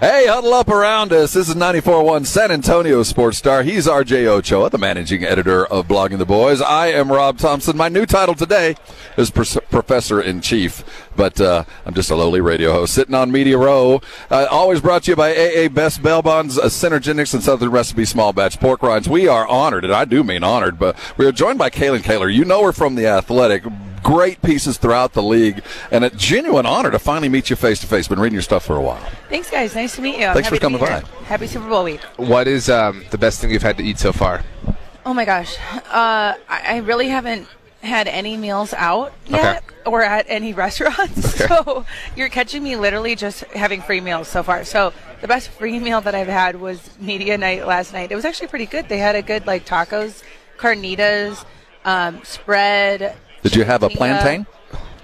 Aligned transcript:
Hey, 0.00 0.26
huddle 0.26 0.52
up 0.52 0.68
around 0.68 1.10
us. 1.14 1.32
This 1.32 1.48
is 1.48 1.54
94.1 1.54 2.26
San 2.26 2.50
Antonio 2.50 3.02
Sports 3.02 3.38
Star. 3.38 3.62
He's 3.62 3.86
RJ 3.86 4.26
Ochoa, 4.26 4.68
the 4.68 4.76
managing 4.76 5.24
editor 5.24 5.64
of 5.64 5.88
Blogging 5.88 6.18
the 6.18 6.26
Boys. 6.26 6.60
I 6.60 6.88
am 6.88 7.10
Rob 7.10 7.38
Thompson. 7.38 7.78
My 7.78 7.88
new 7.88 8.04
title 8.04 8.34
today 8.34 8.76
is 9.16 9.30
Professor 9.30 10.20
in 10.20 10.42
Chief, 10.42 10.84
but 11.16 11.40
uh, 11.40 11.64
I'm 11.86 11.94
just 11.94 12.10
a 12.10 12.14
lowly 12.14 12.42
radio 12.42 12.72
host 12.72 12.92
sitting 12.92 13.14
on 13.14 13.32
Media 13.32 13.56
Row. 13.56 14.02
Uh, 14.30 14.46
always 14.50 14.82
brought 14.82 15.04
to 15.04 15.12
you 15.12 15.16
by 15.16 15.34
AA 15.34 15.70
Best 15.70 16.02
Bell 16.02 16.20
Bonds, 16.20 16.58
uh, 16.58 16.66
Synergenics, 16.66 17.32
and 17.32 17.42
Southern 17.42 17.70
Recipe 17.70 18.04
Small 18.04 18.34
Batch 18.34 18.60
Pork 18.60 18.82
Rinds. 18.82 19.08
We 19.08 19.28
are 19.28 19.46
honored, 19.48 19.84
and 19.84 19.94
I 19.94 20.04
do 20.04 20.22
mean 20.22 20.44
honored, 20.44 20.78
but 20.78 20.98
we 21.16 21.24
are 21.24 21.32
joined 21.32 21.58
by 21.58 21.70
Kalyn 21.70 22.02
Kahler. 22.02 22.30
You 22.30 22.44
know 22.44 22.62
her 22.64 22.72
from 22.72 22.96
The 22.96 23.06
Athletic 23.06 23.64
great 24.06 24.40
pieces 24.40 24.78
throughout 24.78 25.12
the 25.14 25.22
league, 25.22 25.62
and 25.90 26.04
a 26.04 26.10
genuine 26.10 26.64
honor 26.64 26.92
to 26.92 26.98
finally 26.98 27.28
meet 27.28 27.50
you 27.50 27.56
face 27.56 27.80
to 27.80 27.86
face. 27.88 28.06
Been 28.06 28.20
reading 28.20 28.34
your 28.34 28.42
stuff 28.42 28.64
for 28.64 28.76
a 28.76 28.80
while. 28.80 29.02
Thanks, 29.28 29.50
guys. 29.50 29.74
Nice 29.74 29.96
to 29.96 30.02
meet 30.02 30.16
you. 30.18 30.26
I'm 30.26 30.34
Thanks 30.34 30.48
for 30.48 30.58
coming 30.58 30.80
by. 30.80 31.00
Happy 31.24 31.48
Super 31.48 31.68
Bowl 31.68 31.82
week. 31.82 32.00
What 32.16 32.46
is 32.46 32.70
um, 32.70 33.04
the 33.10 33.18
best 33.18 33.40
thing 33.40 33.50
you've 33.50 33.62
had 33.62 33.76
to 33.78 33.82
eat 33.84 33.98
so 33.98 34.12
far? 34.12 34.44
Oh 35.04 35.12
my 35.12 35.24
gosh, 35.24 35.56
uh, 35.90 36.34
I 36.48 36.78
really 36.84 37.08
haven't 37.08 37.48
had 37.82 38.08
any 38.08 38.36
meals 38.36 38.72
out 38.74 39.12
yet 39.26 39.62
Okay. 39.64 39.76
or 39.86 40.02
at 40.02 40.26
any 40.28 40.52
restaurants. 40.64 41.40
Okay. 41.40 41.46
So 41.46 41.84
you're 42.16 42.28
catching 42.28 42.62
me 42.62 42.76
literally 42.76 43.14
just 43.14 43.44
having 43.54 43.80
free 43.82 44.00
meals 44.00 44.26
so 44.28 44.42
far. 44.42 44.64
So 44.64 44.92
the 45.20 45.28
best 45.28 45.48
free 45.50 45.78
meal 45.78 46.00
that 46.00 46.14
I've 46.14 46.26
had 46.26 46.60
was 46.60 46.90
media 46.98 47.38
night 47.38 47.66
last 47.66 47.92
night. 47.92 48.10
It 48.10 48.16
was 48.16 48.24
actually 48.24 48.48
pretty 48.48 48.66
good. 48.66 48.88
They 48.88 48.98
had 48.98 49.14
a 49.14 49.22
good 49.22 49.46
like 49.46 49.64
tacos, 49.66 50.22
carnitas, 50.58 51.44
um, 51.84 52.20
spread. 52.24 53.14
Did 53.50 53.56
you 53.56 53.64
have 53.64 53.82
a 53.82 53.88
tortilla. 53.88 53.98
plantain? 54.20 54.46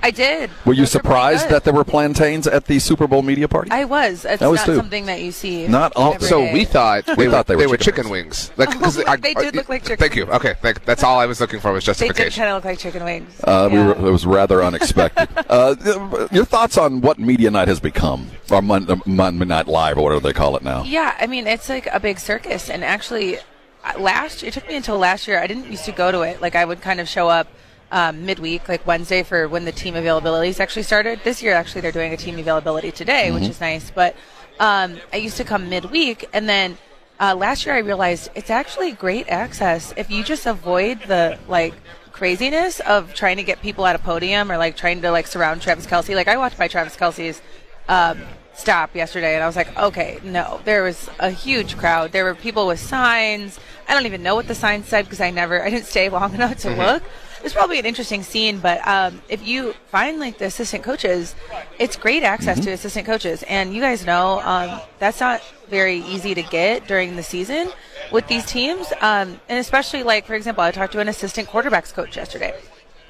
I 0.05 0.11
did. 0.11 0.51
Were 0.67 0.73
you 0.73 0.81
Those 0.83 0.91
surprised 0.91 1.49
that 1.51 1.63
there 1.63 1.73
were 1.73 1.85
plantains 1.85 2.49
at 2.49 2.65
the 2.65 2.81
Super 2.81 3.07
Bowl 3.07 3.23
media 3.23 3.47
party? 3.47 3.71
I 3.71 3.85
was. 3.85 4.25
It's 4.25 4.43
I 4.43 4.49
was 4.49 4.59
not 4.59 4.67
too. 4.67 4.75
something 4.75 5.07
that 5.07 5.21
you 5.23 5.31
see. 5.31 5.69
Not 5.69 5.93
all- 5.95 6.19
So 6.19 6.41
day. 6.41 6.53
we 6.53 6.65
thought 6.65 7.07
We 7.17 7.27
they, 7.27 7.31
thought 7.31 7.47
were, 7.49 7.55
they 7.57 7.67
were 7.67 7.71
were 7.71 7.77
chicken 7.77 8.03
chicken 8.07 8.11
wings. 8.11 8.51
Like, 8.57 8.71
'cause 8.81 8.99
Oh, 8.99 9.05
I- 9.07 9.15
they 9.15 9.33
I- 9.37 9.43
did 9.43 9.55
look 9.55 9.69
like 9.69 9.83
chicken 9.83 9.99
Thank 9.99 10.17
you. 10.17 10.25
Okay, 10.27 10.55
thank, 10.61 10.85
that's 10.85 11.05
all 11.05 11.21
I 11.21 11.27
was 11.27 11.41
looking 11.41 11.61
for 11.61 11.71
was 11.73 11.85
justification. 11.85 12.19
They 12.25 12.31
did 12.31 12.37
kind 12.37 12.49
of 12.51 12.57
look 12.57 12.65
like 12.65 12.79
chicken 12.81 13.05
wings. 13.05 13.33
Uh, 13.45 13.69
we 13.71 13.79
were, 13.79 13.93
it 13.93 14.01
was 14.01 14.27
rather 14.27 14.61
unexpected. 14.65 15.29
uh, 15.49 15.77
your 16.33 16.47
thoughts 16.47 16.77
on 16.77 17.01
what 17.01 17.21
Media 17.21 17.53
Night 17.53 17.69
has 17.69 17.79
become, 17.79 18.29
or 18.51 18.61
Monday, 18.61 18.97
Monday 19.07 19.45
Night 19.45 19.69
Live, 19.69 19.99
or 19.99 20.03
whatever 20.03 20.21
they 20.21 20.33
call 20.33 20.57
it 20.57 20.65
now? 20.65 20.83
Yeah, 20.83 21.15
I 21.21 21.29
mean 21.29 21.47
it's 21.47 21.69
like 21.69 21.87
a 21.87 22.01
big 22.01 22.19
circus, 22.19 22.69
and 22.69 22.83
actually, 22.83 23.39
uh, 23.85 24.01
last 24.01 24.43
it 24.43 24.53
took 24.53 24.67
me 24.67 24.75
until 24.75 24.99
last 24.99 25.29
year. 25.29 25.39
I 25.41 25.47
didn't 25.47 25.71
used 25.71 25.85
to 25.85 25.93
go 25.93 26.11
to 26.11 26.23
it. 26.23 26.43
Like 26.43 26.57
I 26.57 26.65
would 26.65 26.81
kind 26.81 26.99
of 26.99 27.09
show 27.09 27.29
up 27.29 27.47
um, 27.93 28.25
midweek, 28.27 28.69
like 28.69 28.85
Wednesday, 28.87 29.23
for 29.23 29.47
when 29.47 29.65
the 29.65 29.71
team 29.71 29.95
availabilities 29.95 30.59
actually 30.59 30.83
started. 30.83 31.21
This 31.23 31.43
year, 31.43 31.53
actually, 31.53 31.83
they're 31.83 31.93
doing 31.93 32.13
a 32.13 32.17
team 32.17 32.39
availability 32.39 32.91
today, 32.91 33.31
which 33.31 33.45
is 33.45 33.61
nice. 33.61 33.91
But 33.91 34.17
um, 34.59 34.99
I 35.13 35.19
used 35.19 35.37
to 35.37 35.45
come 35.45 35.69
midweek, 35.69 36.29
and 36.33 36.49
then 36.49 36.79
uh, 37.21 37.35
last 37.37 37.67
year 37.67 37.75
I 37.75 37.79
realized 37.79 38.31
it's 38.35 38.51
actually 38.51 38.93
great 38.93 39.29
access 39.29 39.93
if 39.97 40.11
you 40.11 40.25
just 40.25 40.47
avoid 40.47 41.03
the 41.03 41.39
like 41.47 41.75
craziness 42.13 42.81
of 42.81 43.15
trying 43.15 43.37
to 43.37 43.43
get 43.43 43.61
people 43.61 43.87
at 43.87 43.95
a 43.95 43.99
podium 43.99 44.51
or 44.51 44.57
like 44.57 44.77
trying 44.77 45.03
to 45.03 45.11
like 45.11 45.27
surround 45.27 45.61
Travis 45.61 45.87
Kelce. 45.87 46.15
Like 46.15 46.29
I 46.29 46.37
watched 46.37 46.59
by 46.59 46.69
Travis 46.69 46.97
Kelce's 46.97 47.43
um, 47.89 48.23
stop 48.55 48.95
yesterday, 48.97 49.35
and 49.35 49.43
I 49.43 49.47
was 49.47 49.57
like, 49.57 49.77
okay, 49.79 50.19
no. 50.25 50.61
There 50.65 50.83
was 50.83 51.11
a 51.19 51.31
huge 51.31 51.77
crowd. 51.77 52.13
There 52.13 52.25
were 52.25 52.35
people 52.35 52.67
with 52.67 52.81
signs. 52.81 53.61
I 53.87 53.95
don't 53.95 54.07
even 54.07 54.23
know 54.23 54.35
what 54.35 54.49
the 54.49 54.55
signs 54.55 54.89
said 54.89 55.05
because 55.05 55.21
I 55.21 55.31
never, 55.31 55.63
I 55.63 55.69
didn't 55.69 55.87
stay 55.87 56.09
long 56.09 56.35
enough 56.41 56.57
to 56.59 56.75
look. 56.75 57.03
It's 57.45 57.55
probably 57.55 57.79
an 57.79 57.87
interesting 57.87 58.23
scene, 58.23 58.59
but 58.59 58.87
um, 58.87 59.21
if 59.29 59.47
you 59.47 59.75
find 59.91 60.21
like 60.21 60.39
the 60.39 60.47
assistant 60.47 60.85
coaches, 60.85 61.35
it's 61.79 61.97
great 61.97 62.23
access 62.23 62.61
to 62.61 62.71
assistant 62.71 63.05
coaches, 63.05 63.43
and 63.49 63.75
you 63.75 63.81
guys 63.81 64.07
know 64.07 64.41
um, 64.41 64.81
that's 65.01 65.21
not 65.21 65.43
very 65.69 65.99
easy 65.99 66.35
to 66.35 66.43
get 66.43 66.87
during 66.87 67.17
the 67.17 67.23
season 67.23 67.69
with 68.13 68.29
these 68.29 68.47
teams, 68.47 68.93
um, 69.01 69.41
and 69.49 69.59
especially 69.59 70.03
like 70.05 70.25
for 70.25 70.35
example, 70.35 70.63
I 70.63 70.71
talked 70.71 70.93
to 70.93 71.01
an 71.01 71.09
assistant 71.09 71.49
quarterbacks 71.49 71.93
coach 71.93 72.17
yesterday. 72.17 72.55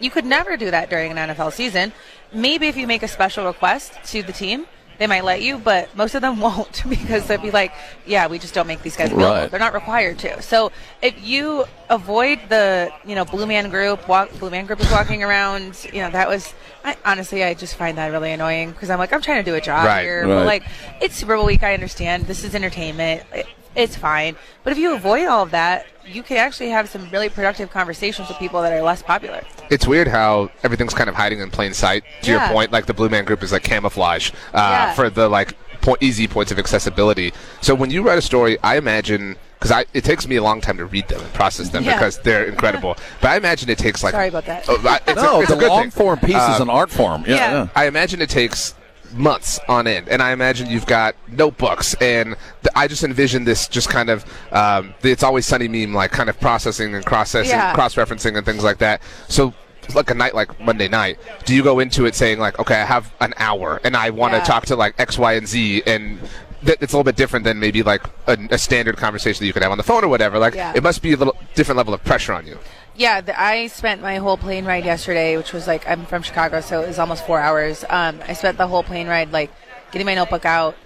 You 0.01 0.11
could 0.11 0.25
never 0.25 0.57
do 0.57 0.71
that 0.71 0.89
during 0.89 1.17
an 1.17 1.31
NFL 1.31 1.53
season. 1.53 1.93
Maybe 2.33 2.69
if 2.69 2.77
you 2.77 2.87
make 2.87 3.03
a 3.03 3.09
special 3.09 3.45
request 3.45 3.93
to 4.07 4.23
the 4.23 4.33
team, 4.33 4.67
they 4.99 5.07
might 5.07 5.25
let 5.25 5.43
you, 5.43 5.59
but 5.59 5.95
most 5.97 6.15
of 6.15 6.23
them 6.23 6.41
won't 6.47 6.83
because 6.89 7.27
they'd 7.27 7.43
be 7.43 7.51
like, 7.51 7.73
"Yeah, 8.07 8.27
we 8.27 8.39
just 8.39 8.55
don't 8.55 8.67
make 8.67 8.83
these 8.83 8.97
guys 8.97 9.13
available. 9.13 9.35
Right. 9.35 9.51
They're 9.51 9.61
not 9.61 9.75
required 9.75 10.19
to." 10.21 10.43
So 10.43 10.73
if 11.01 11.23
you 11.25 11.65
avoid 11.89 12.41
the, 12.49 12.93
you 13.05 13.15
know, 13.15 13.25
Blue 13.25 13.47
Man 13.47 13.71
Group, 13.71 14.09
walk, 14.09 14.31
Blue 14.39 14.51
Man 14.51 14.67
Group 14.67 14.81
is 14.81 14.91
walking 14.91 15.23
around. 15.23 15.87
You 15.93 16.03
know, 16.03 16.11
that 16.11 16.29
was 16.29 16.55
I, 16.85 16.97
honestly, 17.05 17.45
I 17.45 17.55
just 17.55 17.77
find 17.77 17.99
that 17.99 18.11
really 18.11 18.33
annoying 18.33 18.71
because 18.73 18.91
I'm 18.91 18.99
like, 18.99 19.13
I'm 19.13 19.23
trying 19.23 19.45
to 19.45 19.51
do 19.51 19.55
a 19.55 19.61
job 19.61 19.87
Right, 19.87 20.03
here, 20.03 20.23
right. 20.23 20.35
but 20.35 20.47
like, 20.47 20.65
it's 21.01 21.15
Super 21.15 21.37
Bowl 21.37 21.47
week. 21.47 21.63
I 21.63 21.75
understand 21.75 22.25
this 22.27 22.45
is 22.45 22.55
entertainment. 22.55 23.23
It, 23.33 23.47
it's 23.75 23.97
fine, 23.97 24.37
but 24.65 24.73
if 24.73 24.79
you 24.79 24.95
avoid 24.95 25.27
all 25.27 25.43
of 25.43 25.51
that, 25.53 25.87
you 26.05 26.23
can 26.23 26.37
actually 26.37 26.71
have 26.71 26.89
some 26.89 27.09
really 27.11 27.29
productive 27.29 27.71
conversations 27.71 28.29
with 28.29 28.37
people 28.39 28.61
that 28.63 28.73
are 28.73 28.83
less 28.83 29.03
popular. 29.03 29.43
It's 29.71 29.87
weird 29.87 30.09
how 30.09 30.51
everything's 30.65 30.95
kind 30.95 31.09
of 31.09 31.15
hiding 31.15 31.41
in 31.41 31.51
plain 31.51 31.73
sight. 31.75 32.05
To 32.23 32.31
Yeah. 32.33 32.45
your 32.47 32.53
point, 32.53 32.73
like 32.73 32.87
the 32.87 32.95
Blue 32.95 33.09
Man 33.09 33.25
Group 33.25 33.43
is 33.43 33.53
like 33.53 33.63
camouflage 33.63 34.31
uh, 34.53 34.59
Yeah. 34.59 34.95
for 34.95 35.09
the 35.11 35.29
like 35.29 35.55
po- 35.81 35.97
easy 36.01 36.27
points 36.27 36.51
of 36.53 36.59
accessibility. 36.59 37.33
So 37.61 37.75
when 37.75 37.91
you 37.91 38.03
write 38.03 38.19
a 38.19 38.23
story, 38.23 38.59
I 38.63 38.77
imagine 38.77 39.37
because 39.61 39.85
it 39.95 40.03
takes 40.03 40.27
me 40.27 40.35
a 40.35 40.43
long 40.43 40.61
time 40.61 40.77
to 40.79 40.85
read 40.85 41.07
them 41.07 41.21
and 41.21 41.33
process 41.35 41.69
them 41.69 41.85
Yeah. 41.85 41.95
because 41.95 42.19
they're 42.19 42.47
incredible. 42.47 42.97
but 43.21 43.31
I 43.31 43.37
imagine 43.37 43.71
it 43.71 43.79
takes 43.79 44.03
like 44.03 44.11
Sorry 44.13 44.27
about 44.27 44.45
that. 44.47 44.65
Oh, 44.69 44.77
I- 44.85 45.01
it's 45.07 45.23
no, 45.23 45.37
a, 45.37 45.41
it's 45.43 45.51
the 45.51 45.57
a 45.57 45.61
good 45.61 45.69
long 45.69 45.83
thing. 45.83 45.91
form 45.93 46.19
piece 46.19 46.31
is 46.35 46.59
Uh, 46.59 46.63
an 46.63 46.69
art 46.71 46.91
form. 46.91 47.23
Yeah, 47.29 47.35
yeah. 47.37 47.53
yeah. 47.53 47.67
I 47.77 47.87
imagine 47.87 48.21
it 48.21 48.29
takes 48.29 48.75
months 49.13 49.59
on 49.69 49.87
end, 49.87 50.09
and 50.09 50.23
I 50.23 50.33
imagine 50.33 50.69
you've 50.71 50.87
got 50.87 51.15
notebooks, 51.29 51.95
and 52.01 52.35
th- 52.63 52.73
I 52.75 52.89
just 52.89 53.05
envision 53.05 53.45
this 53.45 53.69
just 53.69 53.89
kind 53.89 54.11
of 54.11 54.25
um, 54.53 54.95
the 55.03 55.11
it's 55.11 55.23
always 55.23 55.47
sunny 55.47 55.69
meme, 55.69 55.95
like 55.95 56.11
kind 56.11 56.29
of 56.31 56.39
processing 56.41 56.95
and 56.95 57.05
processing, 57.05 57.51
Yeah. 57.51 57.75
cross 57.75 57.95
referencing, 57.97 58.37
and 58.37 58.45
things 58.47 58.65
like 58.65 58.79
that. 58.79 59.03
So. 59.29 59.55
Like 59.97 60.11
a 60.11 60.15
night 60.15 60.33
like 60.33 60.61
Monday 60.61 60.87
night, 60.87 61.19
do 61.45 61.57
you 61.57 61.65
go 61.65 61.81
into 61.81 62.07
it 62.07 62.15
saying 62.15 62.39
like, 62.39 62.57
okay, 62.61 62.77
I 62.81 62.85
have 62.85 63.13
an 63.21 63.35
hour 63.37 63.81
and 63.83 63.97
I 63.97 64.11
want 64.11 64.33
to 64.33 64.39
Yeah. 64.39 64.45
talk 64.45 64.67
to 64.67 64.77
like 64.77 64.95
X, 64.97 65.19
Y, 65.19 65.33
and 65.33 65.47
Z, 65.49 65.83
and 65.89 66.21
th- 66.65 66.79
it's 66.81 66.93
a 66.93 66.97
little 66.97 67.03
bit 67.03 67.17
different 67.17 67.45
than 67.45 67.59
maybe 67.59 67.83
like 67.83 68.01
a, 68.29 68.39
a 68.53 68.59
standard 68.59 68.97
conversation 68.97 69.41
that 69.43 69.47
you 69.49 69.53
could 69.53 69.65
have 69.65 69.73
on 69.73 69.79
the 69.79 69.83
phone 69.85 70.05
or 70.05 70.09
whatever. 70.09 70.39
Like, 70.39 70.55
Yeah. 70.55 70.73
it 70.77 70.85
must 70.85 71.03
be 71.03 71.15
a 71.15 71.17
little 71.17 71.37
different 71.57 71.79
level 71.79 71.93
of 71.95 72.05
pressure 72.05 72.33
on 72.33 72.47
you. 72.47 72.61
Yeah, 72.95 73.21
the, 73.23 73.41
I 73.41 73.69
spent 73.69 74.03
my 74.03 74.17
whole 74.17 74.37
plane 74.37 74.65
ride 74.65 74.85
yesterday, 74.85 75.37
which 75.37 75.53
was 75.53 75.67
like 75.67 75.89
I'm 75.89 76.05
from 76.05 76.23
Chicago, 76.23 76.61
so 76.61 76.83
it 76.83 76.89
was 76.89 76.99
almost 76.99 77.27
four 77.27 77.41
hours. 77.41 77.85
Um, 77.89 78.21
I 78.27 78.35
spent 78.35 78.59
the 78.59 78.67
whole 78.67 78.83
plane 78.83 79.09
ride 79.09 79.33
like 79.33 79.51
getting 79.93 80.07
my 80.07 80.15
notebook 80.15 80.45
out, 80.45 80.77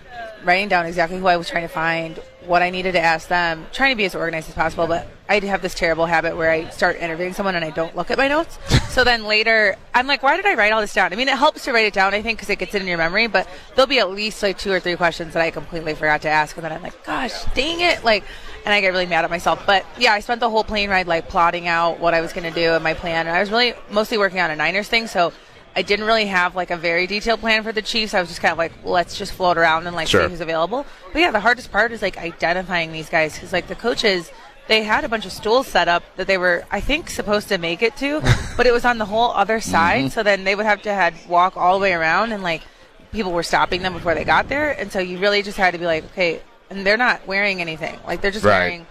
writing 0.45 0.69
down 0.69 0.87
exactly 0.87 1.19
who 1.19 1.27
I 1.27 1.37
was 1.37 1.49
trying 1.49 1.63
to 1.65 1.69
find, 1.69 2.21
what 2.47 2.63
I 2.63 2.71
needed 2.71 2.93
to 2.93 3.01
ask 3.01 3.29
them, 3.29 3.67
trying 3.73 3.93
to 3.93 3.97
be 3.97 4.05
as 4.05 4.15
organized 4.15 4.49
as 4.49 4.55
possible. 4.55 4.87
But 4.87 5.09
I 5.29 5.41
have 5.41 5.63
this 5.63 5.75
terrible 5.75 6.07
habit 6.07 6.37
where 6.37 6.51
I 6.51 6.71
start 6.71 6.97
interviewing 6.97 7.33
someone 7.33 7.57
and 7.57 7.65
I 7.65 7.71
don't 7.71 7.97
look 7.97 8.11
at 8.11 8.19
my 8.19 8.29
notes. 8.29 8.59
so 8.89 9.03
then 9.03 9.25
later, 9.25 9.77
I'm 9.93 10.07
like, 10.07 10.23
why 10.23 10.37
did 10.37 10.47
I 10.47 10.55
write 10.55 10.73
all 10.73 10.81
this 10.81 10.95
down? 10.95 11.13
I 11.13 11.17
mean, 11.17 11.29
it 11.29 11.37
helps 11.37 11.65
to 11.65 11.73
write 11.73 11.87
it 11.87 11.93
down, 11.93 12.15
I 12.15 12.23
think, 12.23 12.39
because 12.39 12.51
it 12.51 12.59
gets 12.59 12.75
it 12.75 12.83
in 12.83 12.89
your 12.89 12.99
memory. 12.99 13.27
But 13.27 13.49
there'll 13.75 13.89
be 13.89 13.99
at 13.99 14.11
least 14.11 14.43
like 14.43 14.59
two 14.59 14.73
or 14.73 14.81
three 14.81 14.97
questions 14.97 15.35
that 15.35 15.43
I 15.43 15.51
completely 15.51 15.95
forgot 15.95 16.23
to 16.23 16.29
ask, 16.29 16.57
and 16.57 16.65
then 16.65 16.73
I'm 16.73 16.83
like, 16.83 17.05
gosh, 17.05 17.45
dang 17.55 17.81
it, 17.81 18.05
like. 18.05 18.25
And 18.67 18.75
I 18.75 18.81
get 18.81 18.89
really 18.89 19.07
mad 19.07 19.25
at 19.25 19.31
myself. 19.31 19.65
But 19.65 19.87
yeah, 19.97 20.13
I 20.13 20.21
spent 20.21 20.41
the 20.41 20.51
whole 20.51 20.65
plane 20.65 20.91
ride 20.91 21.07
like 21.07 21.29
plotting 21.29 21.69
out 21.69 22.01
what 22.01 22.13
I 22.13 22.21
was 22.21 22.33
going 22.33 22.53
to 22.53 22.61
do 22.61 22.73
and 22.73 22.83
my 22.83 22.95
plan. 22.95 23.27
And 23.27 23.37
I 23.37 23.41
was 23.41 23.51
really 23.51 23.75
mostly 23.91 24.19
working 24.19 24.41
on 24.41 24.51
a 24.51 24.57
Niners 24.57 24.89
thing, 24.89 25.07
so 25.07 25.33
I 25.77 25.83
didn't 25.83 26.07
really 26.07 26.27
have 26.27 26.57
like 26.57 26.71
a 26.71 26.77
very 26.77 27.07
detailed 27.07 27.41
plan 27.41 27.63
for 27.63 27.71
the 27.71 27.83
Chiefs. 27.83 28.13
I 28.13 28.21
was 28.21 28.29
just 28.29 28.41
kind 28.41 28.53
of 28.53 28.59
like, 28.59 28.73
let's 28.83 29.17
just 29.17 29.33
float 29.33 29.57
around 29.57 29.87
and 29.87 29.95
like 29.95 30.09
Sure. 30.09 30.25
see 30.25 30.31
who's 30.31 30.41
available. 30.41 30.85
But 31.13 31.21
yeah, 31.21 31.31
the 31.31 31.41
hardest 31.41 31.71
part 31.71 31.93
is 31.93 32.03
like 32.03 32.19
identifying 32.19 32.93
these 32.93 33.09
guys 33.09 33.35
because 33.35 33.53
like 33.53 33.69
the 33.69 33.77
coaches, 33.77 34.33
they 34.67 34.83
had 34.83 35.05
a 35.05 35.09
bunch 35.09 35.27
of 35.27 35.33
stools 35.33 35.69
set 35.69 35.87
up 35.87 36.03
that 36.17 36.27
they 36.27 36.37
were, 36.39 36.65
I 36.71 36.81
think, 36.81 37.09
supposed 37.09 37.49
to 37.49 37.59
make 37.59 37.83
it 37.83 37.97
to, 37.99 38.21
but 38.57 38.67
it 38.67 38.73
was 38.73 38.85
on 38.85 38.99
the 38.99 39.05
whole 39.05 39.31
other 39.31 39.59
mm-hmm. 39.59 39.71
side. 39.71 40.13
So 40.13 40.25
then 40.25 40.43
they 40.43 40.57
would 40.57 40.67
have 40.67 40.83
to 40.83 40.93
had 40.93 41.15
walk 41.29 41.57
all 41.57 41.79
the 41.79 41.83
way 41.85 41.93
around 41.93 42.33
and 42.33 42.43
like 42.43 42.63
people 43.13 43.33
were 43.33 43.43
stopping 43.43 43.83
them 43.83 43.93
before 43.93 44.15
they 44.15 44.25
got 44.25 44.49
there, 44.49 44.71
and 44.71 44.91
so 44.91 44.99
you 44.99 45.19
really 45.19 45.43
just 45.43 45.57
had 45.57 45.73
to 45.73 45.79
be 45.79 45.87
like, 45.87 46.05
okay, 46.07 46.41
and 46.71 46.87
they're 46.87 46.97
not 46.97 47.27
wearing 47.27 47.61
anything. 47.61 47.99
Like 48.07 48.21
they're 48.21 48.31
just 48.31 48.45
Right. 48.45 48.59
wearing. 48.61 48.87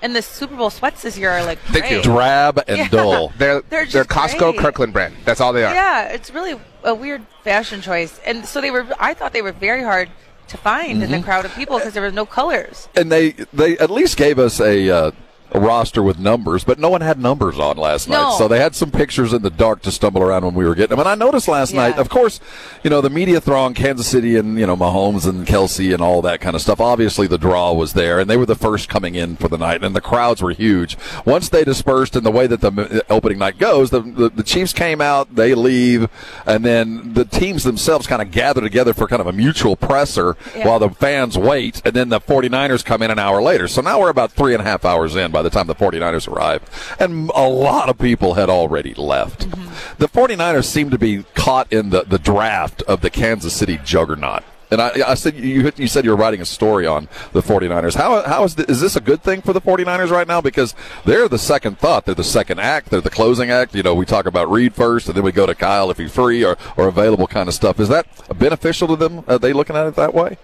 And 0.00 0.14
the 0.14 0.22
Super 0.22 0.54
Bowl 0.54 0.70
sweats 0.70 1.02
this 1.02 1.18
year 1.18 1.30
are 1.30 1.44
like 1.44 1.58
Thank 1.58 1.90
you. 1.90 2.00
Drab 2.02 2.62
and 2.68 2.78
Yeah. 2.78 2.88
dull. 2.88 3.32
They're 3.38 3.62
They're 3.62 3.84
they're, 3.84 4.04
Costco 4.04 4.52
great. 4.52 4.58
Kirkland 4.58 4.92
brand. 4.92 5.16
That's 5.24 5.40
all 5.40 5.52
they 5.52 5.64
are. 5.64 5.74
Yeah, 5.74 6.04
it's 6.04 6.30
really 6.30 6.54
a 6.84 6.94
weird 6.94 7.22
fashion 7.42 7.80
choice, 7.80 8.20
and 8.24 8.46
so 8.46 8.60
they 8.60 8.70
were. 8.70 8.86
I 9.00 9.12
thought 9.14 9.32
they 9.32 9.42
were 9.42 9.50
very 9.52 9.82
hard 9.82 10.08
to 10.48 10.56
find 10.56 11.02
Mm-hmm. 11.02 11.02
in 11.02 11.10
the 11.10 11.22
crowd 11.24 11.44
of 11.44 11.52
people 11.54 11.78
because 11.78 11.94
there 11.94 12.02
was 12.04 12.12
no 12.14 12.24
colors. 12.26 12.88
and 12.94 13.10
they 13.10 13.30
they 13.52 13.76
at 13.78 13.90
least 13.90 14.16
gave 14.16 14.38
us 14.38 14.60
a. 14.60 14.88
Uh, 14.88 15.10
a 15.52 15.60
roster 15.60 16.02
with 16.02 16.18
numbers, 16.18 16.64
but 16.64 16.78
no 16.78 16.88
one 16.90 17.00
had 17.00 17.18
numbers 17.18 17.58
on 17.58 17.76
last 17.76 18.08
night. 18.08 18.36
So 18.38 18.48
they 18.48 18.58
had 18.60 18.74
some 18.74 18.90
pictures 18.90 19.32
in 19.32 19.42
the 19.42 19.50
dark 19.50 19.82
to 19.82 19.90
stumble 19.90 20.22
around 20.22 20.44
when 20.44 20.54
we 20.54 20.64
were 20.64 20.74
getting 20.74 20.90
them. 20.90 21.00
And 21.00 21.08
I 21.08 21.14
noticed 21.14 21.48
last 21.48 21.72
Yeah. 21.72 21.88
night, 21.88 21.98
of 21.98 22.08
course, 22.08 22.40
you 22.82 22.90
know, 22.90 23.00
the 23.00 23.10
media 23.10 23.40
throng, 23.40 23.74
Kansas 23.74 24.06
City 24.06 24.36
and, 24.36 24.58
you 24.58 24.66
know, 24.66 24.76
Mahomes 24.76 25.26
and 25.26 25.46
Kelce 25.46 25.92
and 25.92 26.02
all 26.02 26.20
that 26.22 26.40
kind 26.40 26.54
of 26.54 26.62
stuff. 26.62 26.80
Obviously 26.80 27.26
the 27.26 27.38
draw 27.38 27.72
was 27.72 27.94
there 27.94 28.18
and 28.20 28.28
they 28.28 28.36
were 28.36 28.46
the 28.46 28.54
first 28.54 28.88
coming 28.88 29.14
in 29.14 29.36
for 29.36 29.48
the 29.48 29.58
night 29.58 29.82
and 29.82 29.94
the 29.96 30.00
crowds 30.00 30.42
were 30.42 30.50
huge. 30.52 30.96
Once 31.24 31.48
they 31.48 31.64
dispersed 31.64 32.14
in 32.16 32.24
the 32.24 32.30
way 32.30 32.46
that 32.46 32.60
the 32.60 33.02
uh, 33.08 33.12
opening 33.12 33.38
night 33.38 33.58
goes, 33.58 33.90
the, 33.90 34.00
the, 34.00 34.28
the 34.28 34.42
Chiefs 34.42 34.72
came 34.72 35.00
out, 35.00 35.34
they 35.34 35.54
leave, 35.54 36.08
and 36.46 36.64
then 36.64 37.14
the 37.14 37.24
teams 37.24 37.64
themselves 37.64 38.06
kind 38.06 38.20
of 38.22 38.30
gather 38.30 38.60
together 38.60 38.92
for 38.92 39.06
kind 39.06 39.20
of 39.20 39.26
a 39.26 39.32
mutual 39.32 39.76
presser 39.76 40.36
Yeah. 40.56 40.66
while 40.68 40.78
the 40.78 40.90
fans 40.90 41.38
wait, 41.38 41.80
and 41.84 41.94
then 41.94 42.08
the 42.10 42.20
49ers 42.20 42.84
come 42.84 43.02
in 43.02 43.10
an 43.10 43.18
hour 43.18 43.40
later. 43.40 43.68
So 43.68 43.80
now 43.80 44.00
we're 44.00 44.08
about 44.10 44.32
three 44.32 44.52
and 44.54 44.60
a 44.60 44.64
half 44.64 44.84
hours 44.84 45.16
in 45.16 45.30
by 45.38 45.42
the 45.42 45.50
time 45.50 45.68
the 45.68 45.74
49ers 45.74 46.26
arrived. 46.26 46.68
And 46.98 47.30
a 47.32 47.48
lot 47.48 47.88
of 47.88 47.96
people 47.96 48.34
had 48.34 48.50
already 48.50 48.92
left. 48.94 49.48
Mm-hmm. 49.48 49.94
The 49.98 50.08
49ers 50.08 50.64
seemed 50.64 50.90
to 50.90 50.98
be 50.98 51.22
caught 51.34 51.72
in 51.72 51.90
the, 51.90 52.02
the 52.02 52.18
draft 52.18 52.82
of 52.82 53.02
the 53.02 53.10
Kansas 53.10 53.54
City 53.54 53.78
juggernaut. 53.84 54.42
And 54.72 54.82
I, 54.82 54.90
I 55.06 55.14
said 55.14 55.36
you, 55.36 55.70
you 55.76 55.86
said 55.86 56.04
you 56.04 56.10
were 56.10 56.16
writing 56.16 56.40
a 56.40 56.44
story 56.44 56.88
on 56.88 57.08
the 57.32 57.40
49ers. 57.40 57.94
How, 57.94 58.22
how 58.22 58.42
is, 58.42 58.56
th- 58.56 58.68
is 58.68 58.80
this 58.80 58.96
a 58.96 59.00
good 59.00 59.22
thing 59.22 59.40
for 59.40 59.52
the 59.52 59.60
49ers 59.60 60.10
right 60.10 60.26
now? 60.26 60.40
Because 60.40 60.74
they're 61.04 61.28
the 61.28 61.38
second 61.38 61.78
thought. 61.78 62.04
They're 62.04 62.16
the 62.16 62.24
second 62.24 62.58
act. 62.58 62.90
They're 62.90 63.00
the 63.00 63.08
closing 63.08 63.48
act. 63.48 63.76
You 63.76 63.84
know, 63.84 63.94
we 63.94 64.06
talk 64.06 64.26
about 64.26 64.50
Reid 64.50 64.74
first, 64.74 65.06
and 65.06 65.16
then 65.16 65.22
we 65.22 65.30
go 65.30 65.46
to 65.46 65.54
Kyle 65.54 65.88
if 65.92 65.98
he's 65.98 66.12
free 66.12 66.44
or, 66.44 66.58
or 66.76 66.88
available 66.88 67.28
kind 67.28 67.48
of 67.48 67.54
stuff. 67.54 67.78
Is 67.78 67.88
that 67.90 68.08
beneficial 68.36 68.88
to 68.88 68.96
them? 68.96 69.24
Are 69.28 69.38
they 69.38 69.52
looking 69.52 69.76
at 69.76 69.86
it 69.86 69.94
that 69.94 70.12
way? 70.12 70.36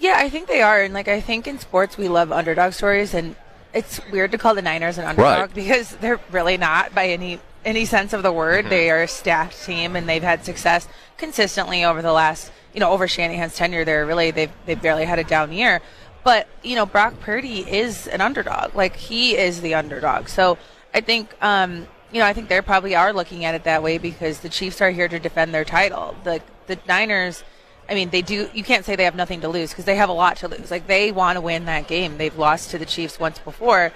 Yeah, 0.00 0.14
I 0.16 0.28
think 0.28 0.48
they 0.48 0.60
are, 0.60 0.82
and 0.82 0.92
like 0.92 1.06
I 1.06 1.20
think 1.20 1.46
in 1.46 1.60
sports 1.60 1.96
we 1.96 2.08
love 2.08 2.32
underdog 2.32 2.72
stories, 2.72 3.14
and 3.14 3.36
it's 3.72 4.00
weird 4.10 4.32
to 4.32 4.38
call 4.38 4.54
the 4.54 4.62
Niners 4.62 4.98
an 4.98 5.04
underdog 5.04 5.38
Right. 5.40 5.54
because 5.54 5.90
they're 5.96 6.20
really 6.30 6.56
not 6.56 6.94
by 6.94 7.08
any 7.08 7.40
any 7.64 7.84
sense 7.84 8.12
of 8.12 8.22
the 8.22 8.32
word. 8.32 8.70
They 8.70 8.90
are 8.90 9.02
a 9.02 9.08
stacked 9.08 9.62
team, 9.64 9.94
and 9.94 10.08
they've 10.08 10.22
had 10.22 10.44
success 10.44 10.88
consistently 11.18 11.84
over 11.84 12.00
the 12.02 12.12
last 12.12 12.50
you 12.72 12.80
know 12.80 12.90
over 12.90 13.06
Shanahan's 13.06 13.54
tenure. 13.56 13.84
They're 13.84 14.06
really 14.06 14.30
they've 14.30 14.50
they've 14.66 14.80
barely 14.80 15.04
had 15.04 15.18
a 15.18 15.24
down 15.24 15.52
year, 15.52 15.80
but 16.24 16.48
you 16.62 16.74
know 16.76 16.86
Brock 16.86 17.20
Purdy 17.20 17.60
is 17.70 18.06
an 18.06 18.20
underdog. 18.20 18.74
Like 18.74 18.96
he 18.96 19.36
is 19.36 19.60
the 19.60 19.74
underdog. 19.74 20.28
So 20.28 20.58
I 20.94 21.00
think. 21.00 21.34
um 21.42 21.86
you 22.12 22.18
know, 22.18 22.26
I 22.26 22.32
think 22.32 22.48
they 22.48 22.60
probably 22.60 22.96
are 22.96 23.12
looking 23.12 23.44
at 23.44 23.54
it 23.54 23.62
that 23.62 23.84
way 23.84 23.96
because 23.96 24.40
the 24.40 24.48
Chiefs 24.48 24.80
are 24.80 24.90
here 24.90 25.06
to 25.06 25.20
defend 25.20 25.54
their 25.54 25.64
title. 25.64 26.16
The 26.24 26.42
the 26.66 26.76
Niners, 26.88 27.44
I 27.90 27.94
mean, 27.94 28.10
they 28.10 28.22
do. 28.22 28.48
You 28.54 28.62
can't 28.62 28.84
say 28.84 28.94
they 28.94 29.04
have 29.04 29.16
nothing 29.16 29.40
to 29.40 29.48
lose 29.48 29.70
because 29.70 29.84
they 29.84 29.96
have 29.96 30.08
a 30.08 30.12
lot 30.12 30.36
to 30.38 30.48
lose. 30.48 30.70
Like 30.70 30.86
they 30.86 31.10
want 31.10 31.36
to 31.36 31.40
win 31.40 31.64
that 31.64 31.88
game. 31.88 32.18
They've 32.18 32.36
lost 32.36 32.70
to 32.70 32.78
the 32.78 32.86
Chiefs 32.86 33.18
once 33.18 33.38
before, 33.40 33.92